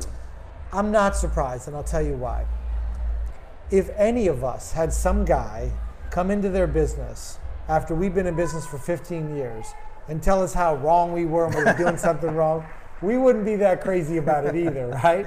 I'm 0.72 0.90
not 0.90 1.16
surprised, 1.16 1.68
and 1.68 1.76
I'll 1.76 1.84
tell 1.84 2.02
you 2.02 2.14
why. 2.14 2.46
If 3.70 3.90
any 3.96 4.26
of 4.26 4.42
us 4.42 4.72
had 4.72 4.92
some 4.92 5.24
guy 5.24 5.72
come 6.10 6.30
into 6.30 6.48
their 6.48 6.66
business 6.66 7.38
after 7.68 7.94
we've 7.94 8.14
been 8.14 8.26
in 8.26 8.34
business 8.34 8.66
for 8.66 8.78
15 8.78 9.36
years 9.36 9.66
and 10.08 10.20
tell 10.20 10.42
us 10.42 10.52
how 10.52 10.74
wrong 10.76 11.12
we 11.12 11.24
were 11.24 11.46
and 11.46 11.54
we 11.54 11.64
were 11.64 11.76
doing 11.76 11.96
something 11.96 12.34
wrong, 12.34 12.64
we 13.00 13.16
wouldn't 13.16 13.44
be 13.44 13.56
that 13.56 13.80
crazy 13.80 14.16
about 14.16 14.44
it 14.44 14.56
either, 14.56 14.88
right? 15.04 15.26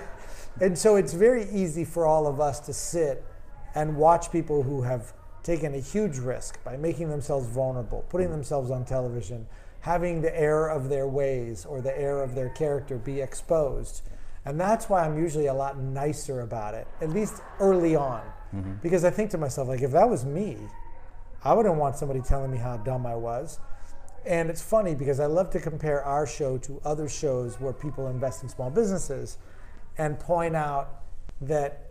And 0.59 0.77
so 0.77 0.97
it's 0.97 1.13
very 1.13 1.49
easy 1.49 1.85
for 1.85 2.05
all 2.05 2.27
of 2.27 2.39
us 2.39 2.59
to 2.61 2.73
sit 2.73 3.23
and 3.75 3.95
watch 3.95 4.31
people 4.31 4.63
who 4.63 4.81
have 4.83 5.13
taken 5.41 5.73
a 5.73 5.79
huge 5.79 6.17
risk 6.17 6.63
by 6.63 6.77
making 6.77 7.09
themselves 7.09 7.47
vulnerable, 7.47 8.05
putting 8.09 8.29
themselves 8.29 8.71
on 8.71 8.85
television, 8.85 9.47
having 9.83 10.21
the 10.21 10.33
error 10.39 10.69
of 10.69 10.87
their 10.87 11.05
ways 11.05 11.65
or 11.65 11.81
the 11.81 11.97
error 11.99 12.23
of 12.23 12.35
their 12.35 12.47
character 12.47 12.97
be 12.97 13.19
exposed. 13.19 14.01
And 14.45 14.57
that's 14.57 14.87
why 14.87 15.05
I'm 15.05 15.17
usually 15.17 15.47
a 15.47 15.53
lot 15.53 15.77
nicer 15.77 16.39
about 16.39 16.73
it, 16.73 16.87
at 17.01 17.09
least 17.09 17.41
early 17.59 17.93
on. 17.93 18.21
Mm-hmm. 18.55 18.75
Because 18.81 19.03
I 19.03 19.09
think 19.09 19.29
to 19.31 19.37
myself, 19.37 19.67
like, 19.67 19.81
if 19.81 19.91
that 19.91 20.09
was 20.09 20.23
me, 20.23 20.57
I 21.43 21.53
wouldn't 21.53 21.75
want 21.75 21.97
somebody 21.97 22.21
telling 22.21 22.49
me 22.49 22.59
how 22.59 22.77
dumb 22.77 23.05
I 23.05 23.15
was. 23.15 23.59
And 24.25 24.49
it's 24.49 24.61
funny 24.61 24.95
because 24.95 25.19
I 25.19 25.25
love 25.25 25.49
to 25.49 25.59
compare 25.59 26.01
our 26.01 26.25
show 26.25 26.57
to 26.59 26.79
other 26.85 27.09
shows 27.09 27.59
where 27.59 27.73
people 27.73 28.07
invest 28.07 28.41
in 28.41 28.47
small 28.47 28.69
businesses 28.69 29.37
and 29.97 30.17
point 30.17 30.55
out 30.55 31.01
that 31.41 31.89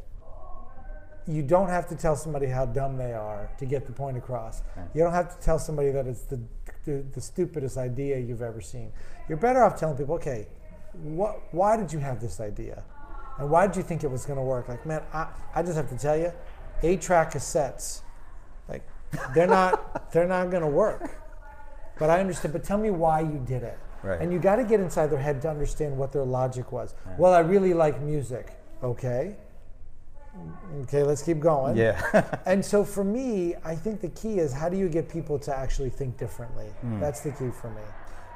you 1.26 1.42
don't 1.42 1.68
have 1.68 1.86
to 1.88 1.94
tell 1.94 2.16
somebody 2.16 2.46
how 2.46 2.64
dumb 2.64 2.96
they 2.96 3.12
are 3.12 3.50
to 3.58 3.66
get 3.66 3.84
the 3.84 3.92
point 3.92 4.16
across. 4.16 4.62
You 4.94 5.02
don't 5.02 5.12
have 5.12 5.38
to 5.38 5.44
tell 5.44 5.58
somebody 5.58 5.90
that 5.90 6.06
it's 6.06 6.22
the, 6.22 6.40
the, 6.84 7.04
the 7.12 7.20
stupidest 7.20 7.76
idea 7.76 8.18
you've 8.18 8.42
ever 8.42 8.60
seen. 8.60 8.92
You're 9.28 9.38
better 9.38 9.62
off 9.62 9.78
telling 9.78 9.96
people, 9.96 10.14
okay, 10.16 10.46
what, 10.92 11.40
why 11.52 11.76
did 11.76 11.92
you 11.92 11.98
have 11.98 12.20
this 12.20 12.40
idea? 12.40 12.82
And 13.38 13.50
why 13.50 13.66
did 13.66 13.76
you 13.76 13.82
think 13.82 14.04
it 14.04 14.10
was 14.10 14.26
going 14.26 14.38
to 14.38 14.44
work? 14.44 14.68
Like, 14.68 14.84
man, 14.84 15.02
I, 15.12 15.28
I 15.54 15.62
just 15.62 15.76
have 15.76 15.88
to 15.90 15.98
tell 15.98 16.16
you, 16.16 16.32
eight 16.82 17.00
track 17.00 17.32
cassettes, 17.32 18.02
like, 18.68 18.82
they're 19.34 19.46
not, 19.46 20.10
they're 20.12 20.28
not 20.28 20.50
going 20.50 20.62
to 20.62 20.68
work. 20.68 21.18
But 21.98 22.10
I 22.10 22.20
understand. 22.20 22.52
But 22.52 22.64
tell 22.64 22.78
me 22.78 22.90
why 22.90 23.20
you 23.20 23.42
did 23.46 23.62
it. 23.62 23.78
Right. 24.02 24.20
And 24.20 24.32
you 24.32 24.38
got 24.38 24.56
to 24.56 24.64
get 24.64 24.80
inside 24.80 25.08
their 25.08 25.20
head 25.20 25.40
to 25.42 25.50
understand 25.50 25.96
what 25.96 26.12
their 26.12 26.24
logic 26.24 26.72
was. 26.72 26.94
Well, 27.18 27.32
I 27.32 27.40
really 27.40 27.74
like 27.74 28.00
music. 28.00 28.52
Okay. 28.82 29.36
Okay, 30.82 31.02
let's 31.02 31.22
keep 31.22 31.40
going. 31.40 31.76
Yeah. 31.76 32.00
And 32.46 32.64
so 32.64 32.84
for 32.84 33.04
me, 33.04 33.54
I 33.64 33.74
think 33.74 34.00
the 34.00 34.08
key 34.08 34.38
is 34.38 34.52
how 34.52 34.68
do 34.68 34.76
you 34.76 34.88
get 34.88 35.08
people 35.08 35.38
to 35.40 35.54
actually 35.56 35.90
think 35.90 36.16
differently? 36.18 36.66
Hmm. 36.80 37.00
That's 37.00 37.20
the 37.20 37.30
key 37.32 37.50
for 37.50 37.70
me. 37.70 37.82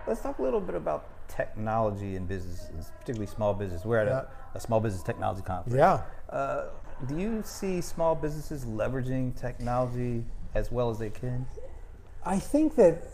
Let's 0.07 0.21
talk 0.21 0.39
a 0.39 0.43
little 0.43 0.61
bit 0.61 0.75
about 0.75 1.09
technology 1.29 2.15
in 2.17 2.27
businesses, 2.27 2.93
particularly 3.01 3.27
small 3.27 3.55
business. 3.55 3.85
We're 3.85 3.99
at 3.99 4.07
Yeah. 4.09 4.23
a, 4.55 4.59
a 4.59 4.61
small 4.61 4.81
business 4.81 5.03
technology 5.03 5.43
conference. 5.43 5.77
Yeah. 5.77 6.03
Uh, 6.31 6.67
do 7.09 7.19
you 7.19 7.43
see 7.45 7.81
small 7.81 8.15
businesses 8.15 8.65
leveraging 8.65 9.39
technology 9.41 10.25
as 10.55 10.71
well 10.71 10.91
as 10.91 10.99
they 10.99 11.11
can? 11.11 11.47
I 12.25 12.39
think 12.39 12.75
that 12.77 13.05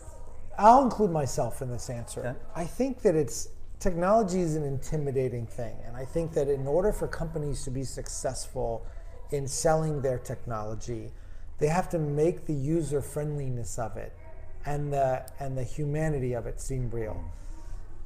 I'll 0.59 0.83
include 0.83 1.11
myself 1.11 1.63
in 1.63 1.71
this 1.71 1.89
answer. 1.89 2.21
Okay. 2.21 2.39
I 2.55 2.65
think 2.65 3.01
that 3.03 3.15
it's 3.15 3.49
technology 3.83 4.41
is 4.41 4.55
an 4.55 4.63
intimidating 4.63 5.45
thing, 5.45 5.77
and 5.85 5.97
I 5.97 6.05
think 6.05 6.33
that 6.35 6.49
in 6.49 6.67
order 6.69 6.93
for 6.93 7.09
companies 7.09 7.65
to 7.65 7.71
be 7.71 7.83
successful 7.83 8.87
in 9.33 9.49
selling 9.49 10.01
their 10.01 10.19
technology, 10.19 11.11
they 11.59 11.67
have 11.67 11.89
to 11.91 11.99
make 11.99 12.47
the 12.47 12.55
user 12.55 13.03
friendliness 13.03 13.79
of 13.79 13.97
it 13.97 14.13
and 14.67 14.93
the 14.93 15.29
and 15.41 15.59
the 15.59 15.65
humanity 15.65 16.33
of 16.35 16.47
it 16.47 16.61
seem 16.61 16.91
real. 16.91 17.23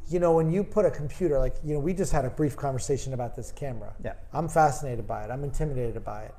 You 0.09 0.18
know, 0.18 0.33
when 0.33 0.50
you 0.50 0.64
put 0.64 0.87
a 0.87 0.90
computer 0.90 1.38
like 1.38 1.56
you 1.62 1.75
know, 1.75 1.80
we 1.80 1.92
just 1.92 2.12
had 2.12 2.25
a 2.25 2.30
brief 2.30 2.56
conversation 2.56 3.12
about 3.12 3.37
this 3.37 3.52
camera. 3.52 3.92
Yeah. 4.02 4.14
I'm 4.33 4.49
fascinated 4.49 5.06
by 5.06 5.25
it. 5.25 5.30
I'm 5.30 5.45
intimidated 5.45 6.02
by 6.04 6.25
it. 6.25 6.35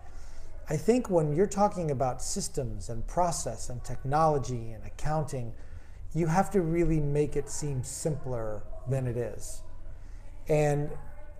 I 0.69 0.77
think 0.77 1.09
when 1.09 1.33
you're 1.33 1.45
talking 1.45 1.91
about 1.91 2.21
systems 2.23 2.89
and 2.89 3.05
process 3.07 3.69
and 3.69 3.83
technology 3.83 4.71
and 4.71 4.83
accounting, 4.83 5.53
you 6.13 6.27
have 6.27 6.49
to 6.51 6.61
really 6.61 6.99
make 6.99 7.35
it 7.35 7.49
seem 7.49 7.83
simpler 7.83 8.63
than 8.89 9.07
it 9.07 9.17
is, 9.17 9.61
and 10.47 10.89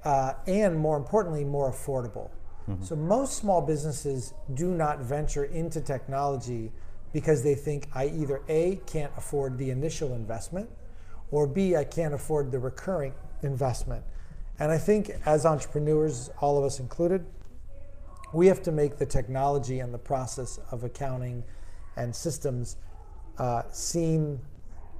uh, 0.04 0.34
and 0.46 0.78
more 0.78 0.98
importantly, 0.98 1.44
more 1.44 1.72
affordable. 1.72 2.30
So 2.82 2.98
most 2.98 3.38
small 3.38 3.62
businesses 3.62 4.34
do 4.54 4.72
not 4.72 5.00
venture 5.00 5.46
into 5.46 5.80
technology 5.80 6.74
because 7.14 7.42
they 7.42 7.56
think 7.56 7.88
I 7.96 8.08
either 8.08 8.42
a 8.50 8.82
can't 8.86 9.12
afford 9.16 9.58
the 9.58 9.70
initial 9.70 10.14
investment, 10.14 10.70
or 11.32 11.48
b 11.48 11.78
I 11.78 11.86
can't 11.86 12.14
afford 12.14 12.52
the 12.52 12.60
recurring 12.60 13.14
investment. 13.42 14.04
And 14.60 14.70
I 14.70 14.78
think 14.78 15.12
as 15.26 15.46
entrepreneurs, 15.46 16.30
all 16.42 16.58
of 16.58 16.66
us 16.66 16.82
included, 16.82 17.26
we 18.34 18.48
have 18.48 18.62
to 18.64 18.72
make 18.74 18.98
the 18.98 19.06
technology 19.06 19.80
and 19.80 19.94
the 19.94 19.98
process 20.00 20.60
of 20.70 20.84
accounting 20.84 21.46
and 21.96 22.14
systems 22.14 22.76
uh, 23.38 23.62
seem 23.72 24.40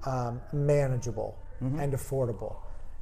um, 0.06 0.40
manageable 0.54 1.38
and 1.60 1.94
affordable. 1.94 2.56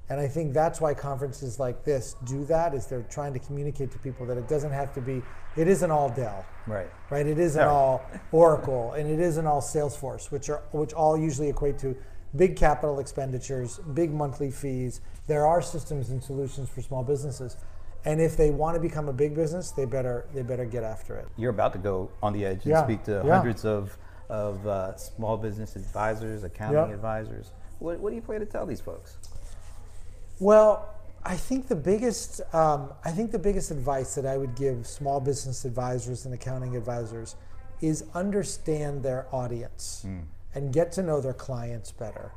And 0.08 0.20
I 0.20 0.28
think 0.28 0.54
that's 0.54 0.80
why 0.80 0.94
conferences 0.94 1.60
like 1.60 1.84
this 1.84 2.16
do 2.26 2.46
that 2.46 2.76
is 2.76 2.86
they're 2.86 3.02
trying 3.10 3.34
to 3.34 3.40
communicate 3.40 3.92
to 3.92 4.00
people 4.00 4.26
that 4.28 4.38
it 4.38 4.48
doesn't 4.48 4.72
have 4.72 4.94
to 4.94 5.02
be 5.02 5.22
it 5.58 5.68
isn't 5.68 5.90
all 5.90 6.10
Dell. 6.10 6.46
Right. 6.68 6.88
Right? 7.10 7.26
It 7.26 7.40
isn't 7.40 7.62
all 7.64 8.04
Oracle 8.32 8.94
and 8.94 9.10
it 9.10 9.20
isn't 9.20 9.48
all 9.48 9.62
Salesforce, 9.62 10.30
which 10.32 10.50
are 10.50 10.62
which 10.72 10.94
all 10.94 11.18
usually 11.18 11.50
equate 11.50 11.80
to 11.80 11.96
big 12.36 12.56
capital 12.56 13.00
expenditures, 13.00 13.80
big 13.94 14.12
monthly 14.14 14.52
fees. 14.52 15.02
There 15.28 15.48
are 15.48 15.62
systems 15.62 16.10
and 16.12 16.22
solutions 16.24 16.70
for 16.70 16.82
small 16.82 17.04
businesses. 17.04 17.58
And 18.04 18.22
if 18.22 18.38
they 18.38 18.52
want 18.52 18.76
to 18.76 18.82
become 18.82 19.10
a 19.10 19.14
big 19.14 19.34
business, 19.34 19.72
they 19.72 19.86
better 19.86 20.28
they 20.36 20.44
better 20.44 20.66
get 20.66 20.84
after 20.84 21.16
it. 21.16 21.28
You're 21.36 21.50
about 21.50 21.74
to 21.74 21.80
go 21.80 22.12
on 22.22 22.34
the 22.34 22.46
edge 22.46 22.58
and 22.66 22.72
Yeah, 22.74 22.84
speak 22.84 23.04
to 23.06 23.24
yeah. 23.26 23.34
hundreds 23.38 23.66
of, 23.66 23.98
of 24.30 24.68
uh, 24.68 24.96
small 24.98 25.38
business 25.38 25.76
advisors, 25.76 26.44
accounting 26.44 26.90
Yeah. 26.90 26.94
advisors. 26.94 27.52
What, 27.80 28.00
what 28.00 28.10
do 28.10 28.16
you 28.16 28.22
plan 28.22 28.40
to 28.40 28.46
tell 28.46 28.66
these 28.66 28.82
folks? 28.82 29.18
Well, 30.40 30.90
I 31.24 31.36
think 31.36 31.68
the 31.68 31.76
biggest 31.76 32.42
um, 32.54 32.94
I 33.04 33.12
think 33.12 33.32
the 33.32 33.40
biggest 33.40 33.72
advice 33.72 34.14
that 34.16 34.26
I 34.28 34.38
would 34.38 34.56
give 34.56 34.86
small 34.86 35.20
business 35.20 35.66
advisors 35.66 36.26
and 36.26 36.34
accounting 36.34 36.76
advisors 36.76 37.36
is 37.82 38.06
understand 38.14 39.02
their 39.02 39.28
audience 39.32 40.06
and 40.54 40.72
get 40.72 40.92
to 40.94 41.04
know 41.04 41.20
their 41.20 41.34
clients 41.34 41.92
better 41.92 42.32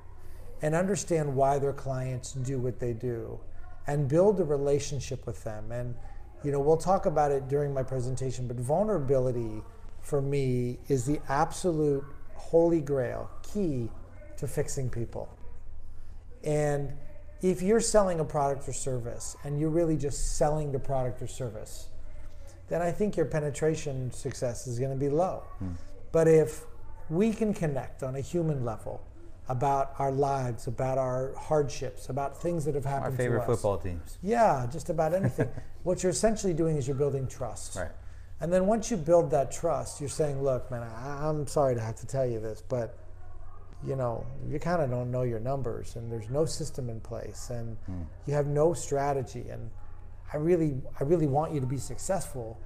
and 0.63 0.75
understand 0.75 1.35
why 1.35 1.59
their 1.59 1.73
clients 1.73 2.33
do 2.33 2.59
what 2.59 2.81
they 2.81 2.93
do 2.93 3.39
and 3.87 4.09
build 4.09 4.41
a 4.41 4.45
relationship 4.45 5.27
with 5.27 5.45
them 5.45 5.71
and 5.71 5.95
you 6.43 6.51
know 6.51 6.59
we'll 6.61 6.77
talk 6.77 7.07
about 7.07 7.31
it 7.31 7.47
during 7.49 7.73
my 7.73 7.83
presentation 7.83 8.49
but 8.49 8.57
vulnerability 8.57 9.63
for 10.01 10.21
me 10.21 10.79
is 10.89 11.05
the 11.05 11.21
absolute 11.29 12.05
holy 12.35 12.81
grail 12.81 13.31
key 13.43 13.89
to 14.39 14.49
fixing 14.49 14.89
people 14.89 15.29
and 16.45 16.93
if 17.43 17.63
you're 17.63 17.81
selling 17.81 18.21
a 18.21 18.25
product 18.25 18.69
or 18.69 18.73
service 18.73 19.37
and 19.45 19.61
you're 19.61 19.71
really 19.71 19.97
just 19.97 20.37
selling 20.37 20.73
the 20.73 20.79
product 20.79 21.23
or 21.23 21.27
service, 21.27 21.89
then 22.69 22.83
I 22.83 22.91
think 22.91 23.17
your 23.17 23.27
penetration 23.27 24.13
success 24.13 24.67
is 24.67 24.79
going 24.79 24.91
to 24.91 24.97
be 24.97 25.09
low. 25.09 25.45
Hmm. 25.59 25.73
But 26.11 26.29
if 26.29 26.65
we 27.09 27.33
can 27.33 27.55
connect 27.55 28.03
on 28.03 28.17
a 28.17 28.21
human 28.21 28.65
level 28.65 29.03
about 29.49 29.95
our 29.99 30.13
lives, 30.13 30.67
about 30.67 30.99
our 30.99 31.33
hardships, 31.39 32.11
about 32.11 32.41
things 32.41 32.65
that 32.67 32.75
have 32.75 32.85
Our 32.85 32.93
happened 32.93 33.17
favorite 33.17 33.39
to 33.39 33.43
us. 33.45 33.57
football 33.57 33.79
teams. 33.79 34.19
Yeah, 34.23 34.67
just 34.71 34.91
about 34.91 35.15
anything. 35.15 35.49
what 35.85 36.03
you're 36.03 36.11
essentially 36.11 36.53
doing 36.53 36.77
is 36.77 36.87
you're 36.87 36.97
building 36.97 37.27
trust. 37.27 37.77
Right. 37.77 37.89
And 38.41 38.53
then 38.53 38.67
once 38.67 38.91
you 38.91 38.99
build 38.99 39.31
that 39.31 39.51
trust, 39.51 40.01
you're 40.01 40.11
saying, 40.11 40.43
look, 40.43 40.71
man, 40.71 40.83
I, 40.83 41.29
I'm 41.29 41.47
sorry 41.47 41.75
to 41.75 41.81
have 41.81 41.97
to 41.97 42.07
tell 42.07 42.27
you 42.27 42.41
this, 42.41 42.63
but 42.69 42.99
you 43.87 43.97
know, 43.97 44.27
you 44.49 44.59
kind 44.59 44.83
of 44.83 44.91
don't 44.91 45.11
know 45.11 45.23
your 45.23 45.41
numbers 45.41 45.97
and 45.97 46.11
there's 46.11 46.29
no 46.31 46.45
system 46.45 46.91
in 46.91 47.01
place 47.01 47.51
and 47.51 47.77
hmm. 47.87 48.03
you 48.27 48.35
have 48.35 48.47
no 48.47 48.73
strategy 48.73 49.47
and 49.51 49.71
I 50.33 50.37
really 50.37 50.81
I 51.01 51.05
really 51.05 51.27
want 51.27 51.53
you 51.53 51.61
to 51.61 51.67
be 51.67 51.79
successful 51.79 52.59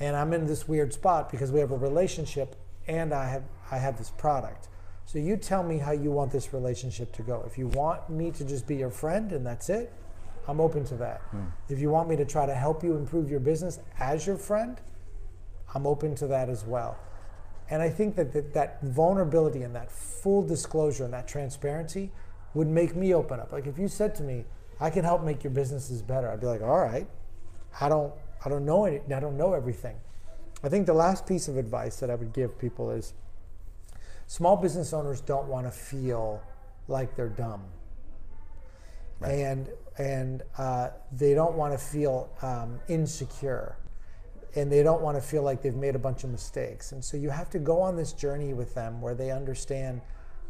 and 0.00 0.16
I'm 0.16 0.32
in 0.32 0.46
this 0.46 0.66
weird 0.66 0.92
spot 0.92 1.30
because 1.30 1.52
we 1.52 1.60
have 1.60 1.70
a 1.70 1.76
relationship 1.76 2.56
and 2.86 3.12
I 3.14 3.28
have 3.28 3.44
I 3.70 3.78
have 3.78 3.98
this 3.98 4.10
product. 4.10 4.68
So 5.04 5.18
you 5.18 5.36
tell 5.36 5.62
me 5.62 5.78
how 5.78 5.92
you 5.92 6.10
want 6.10 6.32
this 6.32 6.52
relationship 6.52 7.12
to 7.12 7.22
go. 7.22 7.42
If 7.46 7.56
you 7.56 7.68
want 7.68 8.10
me 8.10 8.30
to 8.32 8.44
just 8.44 8.66
be 8.66 8.76
your 8.76 8.90
friend 8.90 9.32
and 9.32 9.46
that's 9.46 9.70
it, 9.70 9.92
I'm 10.46 10.60
open 10.60 10.84
to 10.86 10.96
that. 10.96 11.20
Hmm. 11.30 11.44
If 11.68 11.78
you 11.78 11.90
want 11.90 12.08
me 12.08 12.16
to 12.16 12.24
try 12.24 12.46
to 12.46 12.54
help 12.54 12.82
you 12.82 12.96
improve 12.96 13.30
your 13.30 13.40
business 13.40 13.78
as 13.98 14.26
your 14.26 14.36
friend, 14.36 14.80
I'm 15.74 15.86
open 15.86 16.14
to 16.16 16.26
that 16.26 16.48
as 16.48 16.64
well. 16.64 16.98
And 17.70 17.82
I 17.82 17.90
think 17.90 18.16
that, 18.16 18.32
that 18.32 18.54
that 18.54 18.82
vulnerability 18.82 19.62
and 19.62 19.74
that 19.74 19.90
full 19.90 20.42
disclosure 20.42 21.04
and 21.04 21.12
that 21.12 21.28
transparency 21.28 22.10
would 22.54 22.66
make 22.68 22.96
me 22.96 23.14
open 23.14 23.40
up. 23.40 23.52
Like 23.52 23.66
if 23.66 23.78
you 23.78 23.88
said 23.88 24.14
to 24.16 24.22
me, 24.22 24.44
I 24.80 24.90
can 24.90 25.04
help 25.04 25.22
make 25.22 25.44
your 25.44 25.50
businesses 25.50 26.02
better, 26.02 26.30
I'd 26.30 26.40
be 26.40 26.46
like, 26.46 26.62
all 26.62 26.78
right. 26.78 27.06
I 27.80 27.88
don't 27.88 28.12
I 28.44 28.48
don't 28.48 28.64
know 28.64 28.84
any, 28.84 29.00
I 29.14 29.20
don't 29.20 29.36
know 29.36 29.52
everything. 29.52 29.96
I 30.62 30.68
think 30.68 30.86
the 30.86 30.94
last 30.94 31.26
piece 31.26 31.48
of 31.48 31.56
advice 31.56 31.96
that 32.00 32.10
I 32.10 32.14
would 32.14 32.32
give 32.32 32.58
people 32.58 32.90
is 32.90 33.14
small 34.26 34.56
business 34.56 34.92
owners 34.92 35.20
don't 35.20 35.46
want 35.48 35.66
to 35.66 35.70
feel 35.70 36.42
like 36.88 37.14
they're 37.16 37.28
dumb. 37.28 37.64
And 39.20 39.68
and 39.98 40.42
uh, 40.56 40.90
they 41.12 41.34
don't 41.34 41.56
want 41.56 41.72
to 41.74 41.78
feel 41.78 42.30
um, 42.40 42.78
insecure 42.88 43.76
and 44.54 44.72
they 44.72 44.82
don't 44.82 45.02
want 45.02 45.16
to 45.16 45.20
feel 45.20 45.42
like 45.42 45.62
they've 45.62 45.74
made 45.74 45.94
a 45.94 45.98
bunch 45.98 46.24
of 46.24 46.30
mistakes. 46.30 46.92
And 46.92 47.04
so 47.04 47.16
you 47.16 47.30
have 47.30 47.50
to 47.50 47.58
go 47.58 47.80
on 47.80 47.96
this 47.96 48.12
journey 48.12 48.54
with 48.54 48.74
them 48.74 49.00
where 49.00 49.14
they 49.14 49.30
understand 49.30 50.00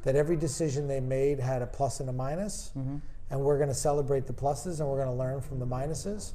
that 0.02 0.14
every 0.17 0.37
decision 0.37 0.87
they 0.87 1.00
made 1.00 1.40
had 1.40 1.62
a 1.62 1.67
plus 1.67 2.00
and 2.00 2.09
a 2.09 2.12
minus, 2.12 2.71
mm-hmm. 2.76 2.99
and 3.31 3.40
we're 3.40 3.57
going 3.57 3.69
to 3.69 3.75
celebrate 3.75 4.26
the 4.26 4.33
pluses 4.33 4.81
and 4.81 4.88
we're 4.88 4.97
going 4.97 5.09
to 5.09 5.14
learn 5.14 5.40
from 5.40 5.59
the 5.59 5.67
minuses, 5.67 6.33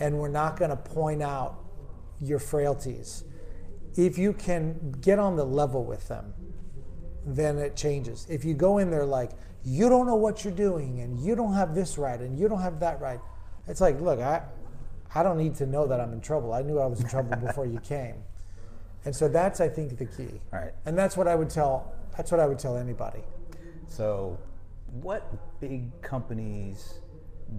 and 0.00 0.18
we're 0.18 0.28
not 0.28 0.58
going 0.58 0.70
to 0.70 0.76
point 0.76 1.22
out 1.22 1.60
your 2.20 2.38
frailties. 2.38 3.24
If 3.96 4.18
you 4.18 4.32
can 4.32 4.92
get 5.00 5.18
on 5.18 5.36
the 5.36 5.44
level 5.44 5.84
with 5.84 6.08
them, 6.08 6.32
then 7.26 7.58
it 7.58 7.76
changes. 7.76 8.26
If 8.28 8.44
you 8.44 8.54
go 8.54 8.78
in 8.78 8.90
there 8.90 9.04
like, 9.04 9.30
you 9.64 9.88
don't 9.88 10.06
know 10.06 10.16
what 10.16 10.44
you're 10.44 10.54
doing 10.54 11.00
and 11.00 11.18
you 11.18 11.34
don't 11.34 11.54
have 11.54 11.74
this 11.74 11.96
right 11.96 12.20
and 12.20 12.38
you 12.38 12.48
don't 12.48 12.60
have 12.60 12.80
that 12.80 13.00
right, 13.00 13.20
it's 13.66 13.80
like, 13.80 14.00
look, 14.00 14.20
I, 14.20 14.42
I 15.14 15.22
don't 15.22 15.38
need 15.38 15.54
to 15.56 15.66
know 15.66 15.86
that 15.86 16.00
I'm 16.00 16.12
in 16.12 16.20
trouble. 16.20 16.52
I 16.52 16.62
knew 16.62 16.78
I 16.78 16.86
was 16.86 17.00
in 17.00 17.08
trouble 17.08 17.36
before 17.36 17.66
you 17.66 17.78
came. 17.80 18.16
And 19.04 19.14
so 19.14 19.28
that's, 19.28 19.60
I 19.60 19.68
think, 19.68 19.98
the 19.98 20.06
key. 20.06 20.40
Right. 20.52 20.72
And 20.86 20.96
that's 20.96 21.16
what 21.16 21.28
I 21.28 21.34
would 21.34 21.50
tell, 21.50 21.92
that's 22.16 22.30
what 22.30 22.40
I 22.40 22.46
would 22.46 22.58
tell 22.58 22.76
anybody. 22.76 23.22
So, 23.86 24.38
what 25.02 25.60
big 25.60 26.00
companies 26.02 26.94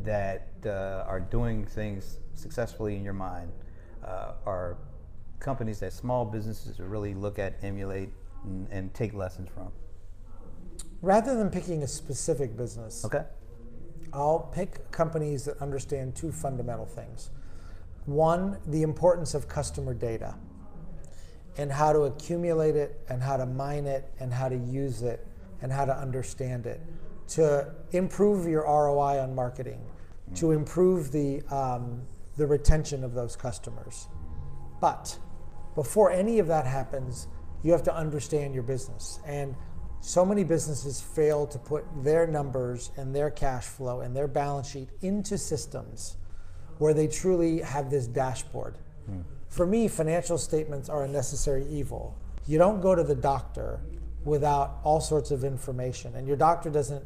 that 0.04 0.48
uh, 0.66 1.06
are 1.08 1.20
doing 1.20 1.66
things 1.66 2.18
successfully 2.34 2.96
in 2.96 3.04
your 3.04 3.14
mind 3.14 3.52
uh, 4.04 4.34
are 4.46 4.78
companies 5.40 5.80
that 5.80 5.94
small 5.94 6.26
businesses 6.26 6.80
really 6.80 7.14
look 7.14 7.38
at, 7.40 7.64
emulate, 7.64 8.10
and, 8.44 8.68
and 8.72 8.94
take 8.94 9.14
lessons 9.14 9.50
from? 9.54 9.72
Rather 11.02 11.36
than 11.36 11.50
picking 11.50 11.84
a 11.84 11.88
specific 11.88 12.58
business, 12.58 13.06
Okay. 13.06 13.24
I'll 14.14 14.40
pick 14.40 14.92
companies 14.92 15.46
that 15.46 15.62
understand 15.62 16.16
two 16.16 16.32
fundamental 16.32 16.86
things. 16.86 17.30
One, 18.06 18.60
the 18.68 18.84
importance 18.84 19.34
of 19.34 19.48
customer 19.48 19.94
data 19.94 20.36
and 21.58 21.72
how 21.72 21.94
to 21.94 22.02
accumulate 22.02 22.76
it 22.76 23.00
and 23.10 23.22
how 23.22 23.38
to 23.38 23.46
mine 23.46 23.86
it 23.86 24.12
and 24.20 24.34
how 24.34 24.50
to 24.50 24.56
use 24.56 25.02
it 25.02 25.26
and 25.62 25.72
how 25.72 25.86
to 25.86 25.96
understand 25.96 26.66
it 26.66 26.82
to 27.28 27.74
improve 27.92 28.48
your 28.48 28.64
ROI 28.64 29.20
on 29.20 29.34
marketing, 29.34 29.82
to 30.36 30.52
improve 30.52 31.12
the, 31.12 31.42
um, 31.50 32.02
the 32.38 32.46
retention 32.46 33.04
of 33.04 33.14
those 33.14 33.36
customers. 33.36 34.08
But 34.80 35.18
before 35.74 36.12
any 36.12 36.40
of 36.40 36.48
that 36.48 36.68
happens, 36.68 37.28
you 37.64 37.72
have 37.72 37.84
to 37.84 37.96
understand 37.96 38.54
your 38.54 38.64
business. 38.64 39.20
And 39.26 39.56
so 40.02 40.24
many 40.24 40.44
businesses 40.44 41.02
fail 41.02 41.48
to 41.48 41.58
put 41.58 41.84
their 42.04 42.28
numbers 42.28 42.92
and 42.96 43.16
their 43.16 43.32
cash 43.32 43.66
flow 43.66 44.02
and 44.02 44.16
their 44.16 44.28
balance 44.28 44.70
sheet 44.70 44.90
into 45.02 45.38
systems 45.38 46.18
where 46.78 46.94
they 46.94 47.08
truly 47.08 47.60
have 47.60 47.90
this 47.90 48.08
dashboard. 48.08 48.78
Hmm. 49.06 49.22
For 49.48 49.66
me, 49.66 49.88
financial 49.88 50.38
statements 50.38 50.90
are 50.90 51.04
a 51.04 51.08
necessary 51.08 51.66
evil. 51.70 52.18
You 52.48 52.58
don't 52.58 52.82
go 52.82 52.96
to 52.96 53.04
the 53.04 53.16
doctor 53.16 53.80
without 54.24 54.80
all 54.84 55.00
sorts 55.00 55.32
of 55.32 55.44
information, 55.44 56.16
and 56.16 56.28
your 56.28 56.38
doctor 56.38 56.70
doesn't 56.70 57.04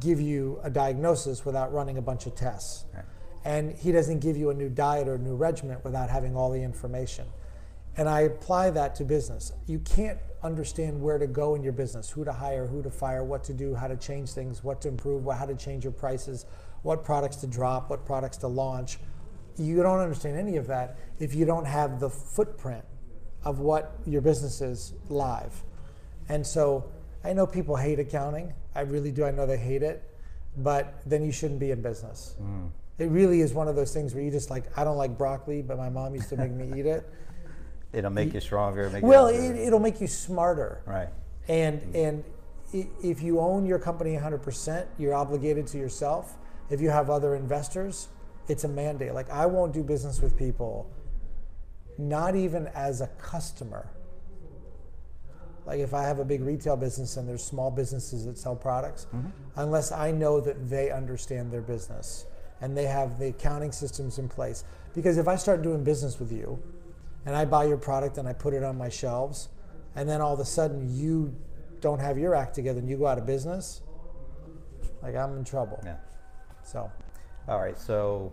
give 0.00 0.20
you 0.20 0.58
a 0.62 0.70
diagnosis 0.70 1.44
without 1.44 1.72
running 1.72 1.98
a 1.98 2.02
bunch 2.02 2.26
of 2.26 2.34
tests. 2.34 2.84
Right. 2.94 3.04
And 3.44 3.72
he 3.72 3.92
doesn't 3.92 4.18
give 4.18 4.36
you 4.36 4.50
a 4.50 4.54
new 4.54 4.68
diet 4.68 5.06
or 5.06 5.14
a 5.14 5.18
new 5.18 5.36
regimen 5.36 5.78
without 5.84 6.10
having 6.10 6.36
all 6.36 6.50
the 6.50 6.62
information. 6.62 7.26
And 7.96 8.08
I 8.08 8.22
apply 8.22 8.70
that 8.70 8.94
to 8.96 9.04
business. 9.04 9.52
You 9.66 9.78
can't 9.78 10.18
understand 10.42 11.00
where 11.00 11.18
to 11.18 11.26
go 11.26 11.54
in 11.54 11.62
your 11.62 11.72
business, 11.72 12.10
who 12.10 12.24
to 12.24 12.32
hire, 12.32 12.66
who 12.66 12.82
to 12.82 12.90
fire, 12.90 13.24
what 13.24 13.44
to 13.44 13.54
do, 13.54 13.74
how 13.74 13.88
to 13.88 13.96
change 13.96 14.30
things, 14.30 14.62
what 14.62 14.80
to 14.82 14.88
improve, 14.88 15.24
how 15.24 15.46
to 15.46 15.54
change 15.54 15.84
your 15.84 15.92
prices, 15.92 16.44
what 16.86 17.04
products 17.04 17.36
to 17.36 17.48
drop, 17.48 17.90
what 17.90 18.06
products 18.06 18.36
to 18.38 18.46
launch. 18.46 18.98
You 19.56 19.82
don't 19.82 19.98
understand 19.98 20.38
any 20.38 20.56
of 20.56 20.68
that 20.68 20.96
if 21.18 21.34
you 21.34 21.44
don't 21.44 21.64
have 21.64 21.98
the 21.98 22.08
footprint 22.08 22.84
of 23.42 23.58
what 23.58 23.98
your 24.06 24.22
business 24.22 24.60
is 24.60 24.94
live. 25.08 25.64
And 26.28 26.46
so 26.46 26.88
I 27.24 27.32
know 27.32 27.44
people 27.44 27.74
hate 27.74 27.98
accounting. 27.98 28.54
I 28.74 28.82
really 28.82 29.10
do. 29.10 29.24
I 29.24 29.32
know 29.32 29.46
they 29.46 29.56
hate 29.58 29.82
it. 29.82 30.08
But 30.58 31.00
then 31.04 31.24
you 31.24 31.32
shouldn't 31.32 31.58
be 31.58 31.72
in 31.72 31.82
business. 31.82 32.36
Hmm. 32.38 32.66
It 32.98 33.06
really 33.06 33.40
is 33.40 33.52
one 33.52 33.68
of 33.68 33.74
those 33.76 33.92
things 33.92 34.14
where 34.14 34.22
you 34.22 34.30
just 34.30 34.48
like, 34.48 34.64
I 34.78 34.84
don't 34.84 34.96
like 34.96 35.18
broccoli, 35.18 35.62
but 35.62 35.76
my 35.76 35.90
mom 35.90 36.14
used 36.14 36.28
to 36.30 36.36
make 36.36 36.52
me 36.52 36.72
eat 36.78 36.86
it. 36.86 37.06
It'll 37.92 38.10
make 38.10 38.32
you 38.32 38.40
stronger. 38.40 38.88
Make 38.90 39.02
Well, 39.02 39.30
you 39.30 39.40
it, 39.40 39.56
it'll 39.56 39.80
make 39.80 40.00
you 40.00 40.06
smarter. 40.06 40.82
right. 40.86 41.08
And 41.48 41.82
hmm. 41.82 41.96
and 41.96 42.24
if 43.02 43.22
you 43.22 43.38
own 43.40 43.66
your 43.66 43.78
company 43.78 44.16
100%, 44.16 44.86
you're 44.98 45.14
obligated 45.14 45.66
to 45.68 45.78
yourself. 45.78 46.36
If 46.70 46.80
you 46.80 46.90
have 46.90 47.10
other 47.10 47.34
investors, 47.34 48.08
it's 48.48 48.64
a 48.64 48.68
mandate. 48.68 49.14
Like 49.14 49.30
I 49.30 49.46
won't 49.46 49.72
do 49.72 49.82
business 49.82 50.20
with 50.20 50.36
people, 50.36 50.90
not 51.98 52.34
even 52.36 52.68
as 52.74 53.00
a 53.00 53.06
customer, 53.18 53.88
Like 55.66 55.80
if 55.80 55.94
I 55.94 56.02
have 56.04 56.18
a 56.20 56.24
big 56.24 56.42
retail 56.42 56.76
business 56.76 57.16
and 57.16 57.28
there's 57.28 57.42
small 57.44 57.70
businesses 57.72 58.24
that 58.26 58.38
sell 58.38 58.54
products, 58.56 59.06
Mm-hmm. 59.14 59.28
unless 59.56 59.90
I 59.92 60.10
know 60.12 60.40
that 60.40 60.68
they 60.70 60.90
understand 60.90 61.52
their 61.52 61.62
business 61.62 62.26
and 62.60 62.76
they 62.76 62.86
have 62.86 63.18
the 63.18 63.28
accounting 63.28 63.72
systems 63.72 64.18
in 64.18 64.28
place. 64.28 64.64
Because 64.94 65.18
if 65.18 65.26
I 65.28 65.36
start 65.36 65.62
doing 65.62 65.82
business 65.84 66.18
with 66.20 66.30
you 66.32 66.58
and 67.26 67.34
I 67.36 67.44
buy 67.44 67.64
your 67.64 67.76
product 67.78 68.16
and 68.18 68.28
I 68.28 68.32
put 68.32 68.54
it 68.54 68.62
on 68.62 68.78
my 68.78 68.88
shelves, 68.88 69.48
and 69.96 70.08
then 70.08 70.20
all 70.20 70.34
of 70.34 70.40
a 70.40 70.44
sudden 70.44 70.88
you 70.96 71.34
don't 71.80 72.00
have 72.00 72.16
your 72.18 72.34
act 72.34 72.54
together 72.54 72.78
and 72.78 72.88
you 72.88 72.96
go 72.96 73.06
out 73.06 73.18
of 73.18 73.26
business, 73.26 73.82
like 75.02 75.16
I'm 75.16 75.36
in 75.36 75.44
trouble. 75.44 75.80
Yeah. 75.84 75.96
So 76.66 76.90
All 77.48 77.60
right. 77.60 77.78
So, 77.78 78.32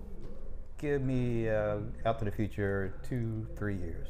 give 0.80 1.04
me 1.04 1.50
uh, 1.50 1.78
out 2.06 2.18
to 2.20 2.26
the 2.26 2.32
future, 2.32 2.96
two, 3.08 3.48
three 3.56 3.76
years. 3.76 4.08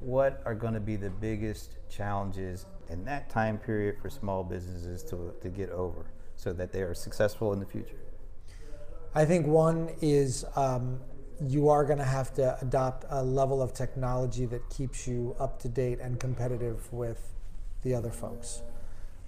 What 0.00 0.40
are 0.46 0.54
going 0.54 0.74
to 0.74 0.80
be 0.80 0.96
the 0.96 1.10
biggest 1.10 1.74
challenges 1.90 2.64
in 2.88 3.04
that 3.04 3.28
time 3.28 3.58
period 3.58 3.96
for 4.00 4.08
small 4.08 4.42
businesses 4.44 5.02
to, 5.04 5.34
to 5.42 5.48
get 5.50 5.68
over 5.70 6.06
so 6.36 6.52
that 6.54 6.72
they 6.72 6.80
are 6.80 6.94
successful 6.94 7.52
in 7.52 7.60
the 7.60 7.66
future? 7.66 7.98
I 9.14 9.24
think 9.26 9.46
one 9.46 9.90
is 10.00 10.46
um, 10.56 11.00
you 11.40 11.68
are 11.68 11.84
going 11.84 11.98
to 11.98 12.04
have 12.04 12.32
to 12.34 12.56
adopt 12.62 13.04
a 13.10 13.22
level 13.22 13.60
of 13.60 13.74
technology 13.74 14.46
that 14.46 14.70
keeps 14.70 15.06
you 15.06 15.36
up 15.38 15.60
to 15.60 15.68
date 15.68 15.98
and 16.00 16.18
competitive 16.18 16.90
with 16.92 17.34
the 17.82 17.94
other 17.94 18.10
folks. 18.10 18.62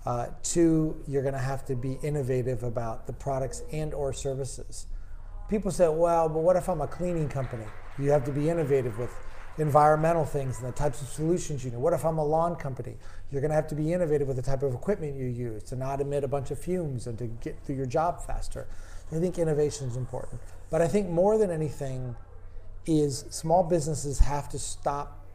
Uh, 0.07 0.29
two, 0.43 0.97
you're 1.07 1.23
going 1.23 1.35
to 1.35 1.41
have 1.41 1.65
to 1.67 1.77
be 1.77 1.99
innovative 2.03 2.63
about 2.63 3.07
the 3.07 3.13
products 3.13 3.63
and 3.73 3.93
or 3.93 4.13
services. 4.13 4.87
People 5.49 5.71
say, 5.71 5.89
well, 5.89 6.29
but 6.29 6.39
what 6.39 6.57
if 6.57 6.69
I'm 6.69 6.81
a 6.81 6.87
cleaning 6.87 7.29
company? 7.29 7.67
You 7.99 8.11
have 8.11 8.25
to 8.25 8.33
be 8.33 8.49
innovative 8.49 8.99
with 8.99 9.15
environmental 9.59 10.25
things 10.25 10.59
and 10.59 10.69
the 10.69 10.73
types 10.73 11.03
of 11.03 11.09
solutions 11.09 11.65
you 11.65 11.71
need. 11.71 11.77
What 11.77 11.93
if 11.93 12.05
I'm 12.05 12.19
a 12.19 12.25
lawn 12.25 12.57
company? 12.57 12.97
You're 13.31 13.43
going 13.43 13.51
to 13.51 13.55
have 13.55 13.67
to 13.69 13.75
be 13.75 13.93
innovative 13.93 14.27
with 14.27 14.37
the 14.37 14.43
type 14.43 14.63
of 14.63 14.73
equipment 14.75 15.17
you 15.17 15.27
use 15.27 15.63
to 15.65 15.77
not 15.77 16.01
emit 16.01 16.25
a 16.25 16.29
bunch 16.29 16.51
of 16.51 16.59
fumes 16.59 17.07
and 17.07 17.19
to 17.19 17.27
get 17.27 17.59
through 17.65 17.77
your 17.77 17.87
job 17.87 18.25
faster. 18.25 18.67
I 19.13 19.19
think 19.19 19.39
innovation 19.39 19.89
is 19.89 19.97
important. 19.97 20.41
But 20.71 20.81
I 20.81 20.89
think 20.89 21.11
more 21.11 21.37
than 21.37 21.51
anything 21.51 22.17
is 22.87 23.27
small 23.31 23.63
businesses 23.63 24.21
have 24.21 24.49
to 24.51 24.59
stop 24.59 25.27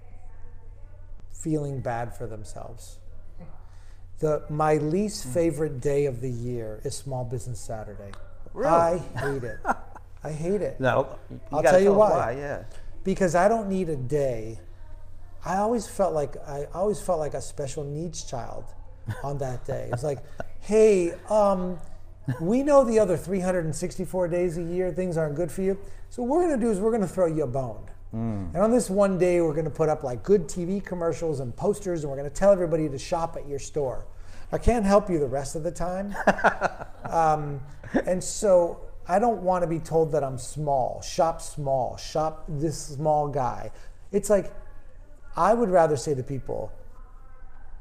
feeling 1.33 1.81
bad 1.81 2.15
for 2.15 2.25
themselves. 2.25 2.97
The, 4.19 4.43
my 4.49 4.75
least 4.75 5.25
favorite 5.25 5.81
day 5.81 6.05
of 6.05 6.21
the 6.21 6.29
year 6.29 6.79
is 6.83 6.95
Small 6.95 7.25
Business 7.25 7.59
Saturday. 7.59 8.11
Really? 8.53 8.71
I 8.71 8.97
hate 9.17 9.43
it. 9.43 9.59
I 10.23 10.31
hate 10.31 10.61
it. 10.61 10.79
No, 10.79 11.17
you 11.29 11.39
I'll 11.51 11.61
tell 11.63 11.79
you 11.79 11.91
us 12.01 12.11
why. 12.11 12.31
Yeah. 12.31 12.63
because 13.03 13.35
I 13.35 13.47
don't 13.47 13.67
need 13.69 13.89
a 13.89 13.95
day. 13.95 14.59
I 15.43 15.57
always 15.57 15.85
felt 15.87 16.13
like 16.13 16.35
I 16.47 16.65
always 16.73 16.99
felt 16.99 17.19
like 17.19 17.33
a 17.35 17.41
special 17.41 17.83
needs 17.83 18.23
child 18.23 18.65
on 19.23 19.37
that 19.39 19.65
day. 19.65 19.89
It's 19.93 20.03
like, 20.03 20.19
hey, 20.61 21.11
um, 21.29 21.77
we 22.39 22.63
know 22.63 22.83
the 22.83 22.97
other 22.97 23.17
364 23.17 24.27
days 24.29 24.57
a 24.57 24.63
year 24.63 24.91
things 24.91 25.17
aren't 25.17 25.35
good 25.35 25.51
for 25.51 25.61
you. 25.61 25.77
So 26.09 26.23
what 26.23 26.37
we're 26.37 26.49
gonna 26.49 26.61
do 26.61 26.71
is 26.71 26.79
we're 26.79 26.91
gonna 26.91 27.07
throw 27.07 27.27
you 27.27 27.43
a 27.43 27.47
bone. 27.47 27.85
And 28.15 28.57
on 28.57 28.71
this 28.71 28.89
one 28.89 29.17
day, 29.17 29.41
we're 29.41 29.53
gonna 29.53 29.69
put 29.69 29.89
up 29.89 30.03
like 30.03 30.23
good 30.23 30.47
TV 30.47 30.83
commercials 30.83 31.39
and 31.39 31.55
posters, 31.55 32.03
and 32.03 32.11
we're 32.11 32.17
gonna 32.17 32.29
tell 32.29 32.51
everybody 32.51 32.87
to 32.89 32.97
shop 32.97 33.35
at 33.35 33.47
your 33.47 33.59
store. 33.59 34.05
I 34.51 34.57
can't 34.57 34.85
help 34.85 35.09
you 35.09 35.19
the 35.19 35.27
rest 35.27 35.55
of 35.55 35.63
the 35.63 35.71
time. 35.71 36.15
Um, 37.05 37.61
and 38.07 38.21
so 38.21 38.81
I 39.07 39.19
don't 39.19 39.43
want 39.43 39.61
to 39.61 39.67
be 39.67 39.79
told 39.79 40.11
that 40.13 40.23
I'm 40.23 40.39
small, 40.39 41.01
shop 41.01 41.39
small, 41.41 41.97
shop 41.97 42.45
this 42.47 42.77
small 42.77 43.27
guy. 43.27 43.71
It's 44.11 44.29
like 44.29 44.51
I 45.37 45.53
would 45.53 45.69
rather 45.69 45.97
say 45.97 46.15
to 46.15 46.23
people, 46.23 46.71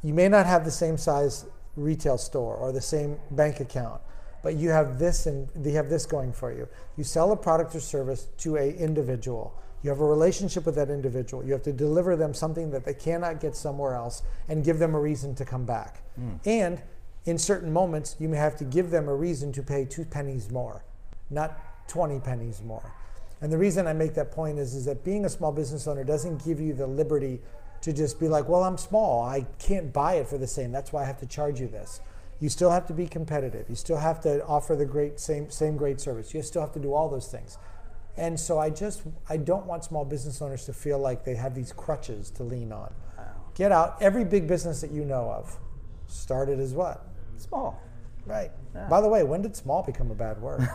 you 0.02 0.12
may 0.12 0.28
not 0.28 0.44
have 0.46 0.64
the 0.64 0.70
same 0.70 0.98
size 0.98 1.46
retail 1.76 2.18
store 2.18 2.56
or 2.56 2.72
the 2.72 2.80
same 2.80 3.18
bank 3.30 3.60
account, 3.60 4.00
but 4.42 4.56
you 4.56 4.68
have 4.68 4.98
this 4.98 5.26
and 5.26 5.48
they 5.54 5.72
have 5.72 5.88
this 5.88 6.04
going 6.04 6.32
for 6.32 6.52
you. 6.52 6.68
You 6.96 7.04
sell 7.04 7.32
a 7.32 7.36
product 7.36 7.74
or 7.74 7.80
service 7.80 8.28
to 8.38 8.56
a 8.56 8.70
individual. 8.72 9.58
You 9.84 9.90
have 9.90 10.00
a 10.00 10.06
relationship 10.06 10.64
with 10.64 10.74
that 10.76 10.88
individual. 10.88 11.44
You 11.44 11.52
have 11.52 11.62
to 11.64 11.72
deliver 11.72 12.16
them 12.16 12.32
something 12.32 12.70
that 12.70 12.86
they 12.86 12.94
cannot 12.94 13.38
get 13.38 13.54
somewhere 13.54 13.94
else 13.94 14.22
and 14.48 14.64
give 14.64 14.78
them 14.78 14.94
a 14.94 14.98
reason 14.98 15.34
to 15.34 15.44
come 15.44 15.66
back. 15.66 16.02
Hmm. 16.16 16.36
And 16.46 16.82
in 17.26 17.36
certain 17.36 17.70
moments, 17.70 18.16
you 18.18 18.30
may 18.30 18.38
have 18.38 18.56
to 18.56 18.64
give 18.64 18.90
them 18.90 19.08
a 19.08 19.14
reason 19.14 19.52
to 19.52 19.62
pay 19.62 19.84
two 19.84 20.06
pennies 20.06 20.50
more, 20.50 20.82
not 21.28 21.88
20 21.88 22.18
pennies 22.20 22.62
more. 22.62 22.94
And 23.42 23.52
the 23.52 23.58
reason 23.58 23.86
I 23.86 23.92
make 23.92 24.14
that 24.14 24.32
point 24.32 24.58
is, 24.58 24.75
is 24.75 24.86
that 24.86 25.04
being 25.04 25.26
a 25.26 25.28
small 25.28 25.52
business 25.52 25.86
owner 25.86 26.02
doesn't 26.02 26.42
give 26.47 26.60
you 26.60 26.73
the 26.73 26.86
liberty 26.86 27.40
to 27.82 27.92
just 27.92 28.18
be 28.18 28.26
like, 28.26 28.49
well, 28.49 28.64
I'm 28.64 28.78
small. 28.78 29.23
I 29.23 29.44
can't 29.58 29.92
buy 29.92 30.14
it 30.14 30.28
for 30.28 30.38
the 30.38 30.47
same. 30.47 30.73
That's 30.73 30.94
why 30.94 31.02
I 31.02 31.04
have 31.04 31.20
to 31.20 31.26
charge 31.26 31.60
you 31.60 31.68
this. 31.68 32.00
You 32.40 32.49
still 32.49 32.70
have 32.70 32.86
to 32.86 32.94
be 32.94 33.06
competitive. 33.06 33.68
You 33.68 33.75
still 33.75 33.99
have 33.99 34.23
to 34.23 34.42
offer 34.47 34.75
the 34.75 34.86
great 34.86 35.20
same 35.20 35.50
same 35.50 35.76
great 35.76 36.00
service. 36.00 36.32
You 36.34 36.42
still 36.42 36.62
have 36.62 36.73
to 36.73 36.80
do 36.80 36.94
all 36.94 37.08
those 37.08 37.28
things. 37.28 37.58
And 38.16 38.38
so 38.38 38.58
I 38.58 38.70
just 38.70 39.02
I 39.28 39.36
don't 39.36 39.66
want 39.66 39.84
small 39.84 40.04
business 40.04 40.40
owners 40.40 40.64
to 40.66 40.72
feel 40.72 40.98
like 40.98 41.24
they 41.24 41.34
have 41.34 41.54
these 41.54 41.72
crutches 41.72 42.30
to 42.32 42.44
lean 42.44 42.72
on. 42.72 42.92
Get 43.54 43.70
out. 43.72 43.96
Every 44.00 44.24
big 44.24 44.48
business 44.48 44.80
that 44.80 44.90
you 44.90 45.04
know 45.04 45.30
of 45.30 45.56
started 46.08 46.58
as 46.60 46.72
what? 46.74 47.06
Small. 47.36 47.80
Right. 48.26 48.50
Yeah. 48.74 48.88
By 48.88 49.00
the 49.00 49.08
way, 49.08 49.22
when 49.22 49.42
did 49.42 49.54
small 49.56 49.82
become 49.82 50.10
a 50.10 50.14
bad 50.14 50.40
word? 50.40 50.68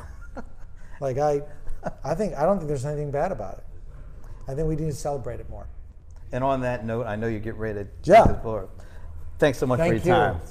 like 1.01 1.17
I 1.17 1.41
I 2.03 2.13
think 2.15 2.35
I 2.35 2.43
don't 2.43 2.57
think 2.57 2.67
there's 2.67 2.85
anything 2.85 3.11
bad 3.11 3.31
about 3.31 3.57
it. 3.59 3.63
I 4.47 4.55
think 4.55 4.67
we 4.67 4.75
need 4.75 4.89
to 4.89 4.93
celebrate 4.93 5.39
it 5.39 5.49
more. 5.49 5.67
And 6.31 6.43
on 6.43 6.61
that 6.61 6.85
note, 6.85 7.05
I 7.07 7.15
know 7.15 7.27
you 7.27 7.39
get 7.39 7.55
ready 7.55 7.83
to 7.83 7.87
Yeah. 8.03 8.23
take 8.23 8.35
the 8.35 8.41
floor. 8.41 8.69
Thanks 9.39 9.57
so 9.57 9.65
much 9.65 9.79
Thank 9.79 10.01
for 10.01 10.07
your 10.07 10.15
you. 10.17 10.21
time. 10.33 10.41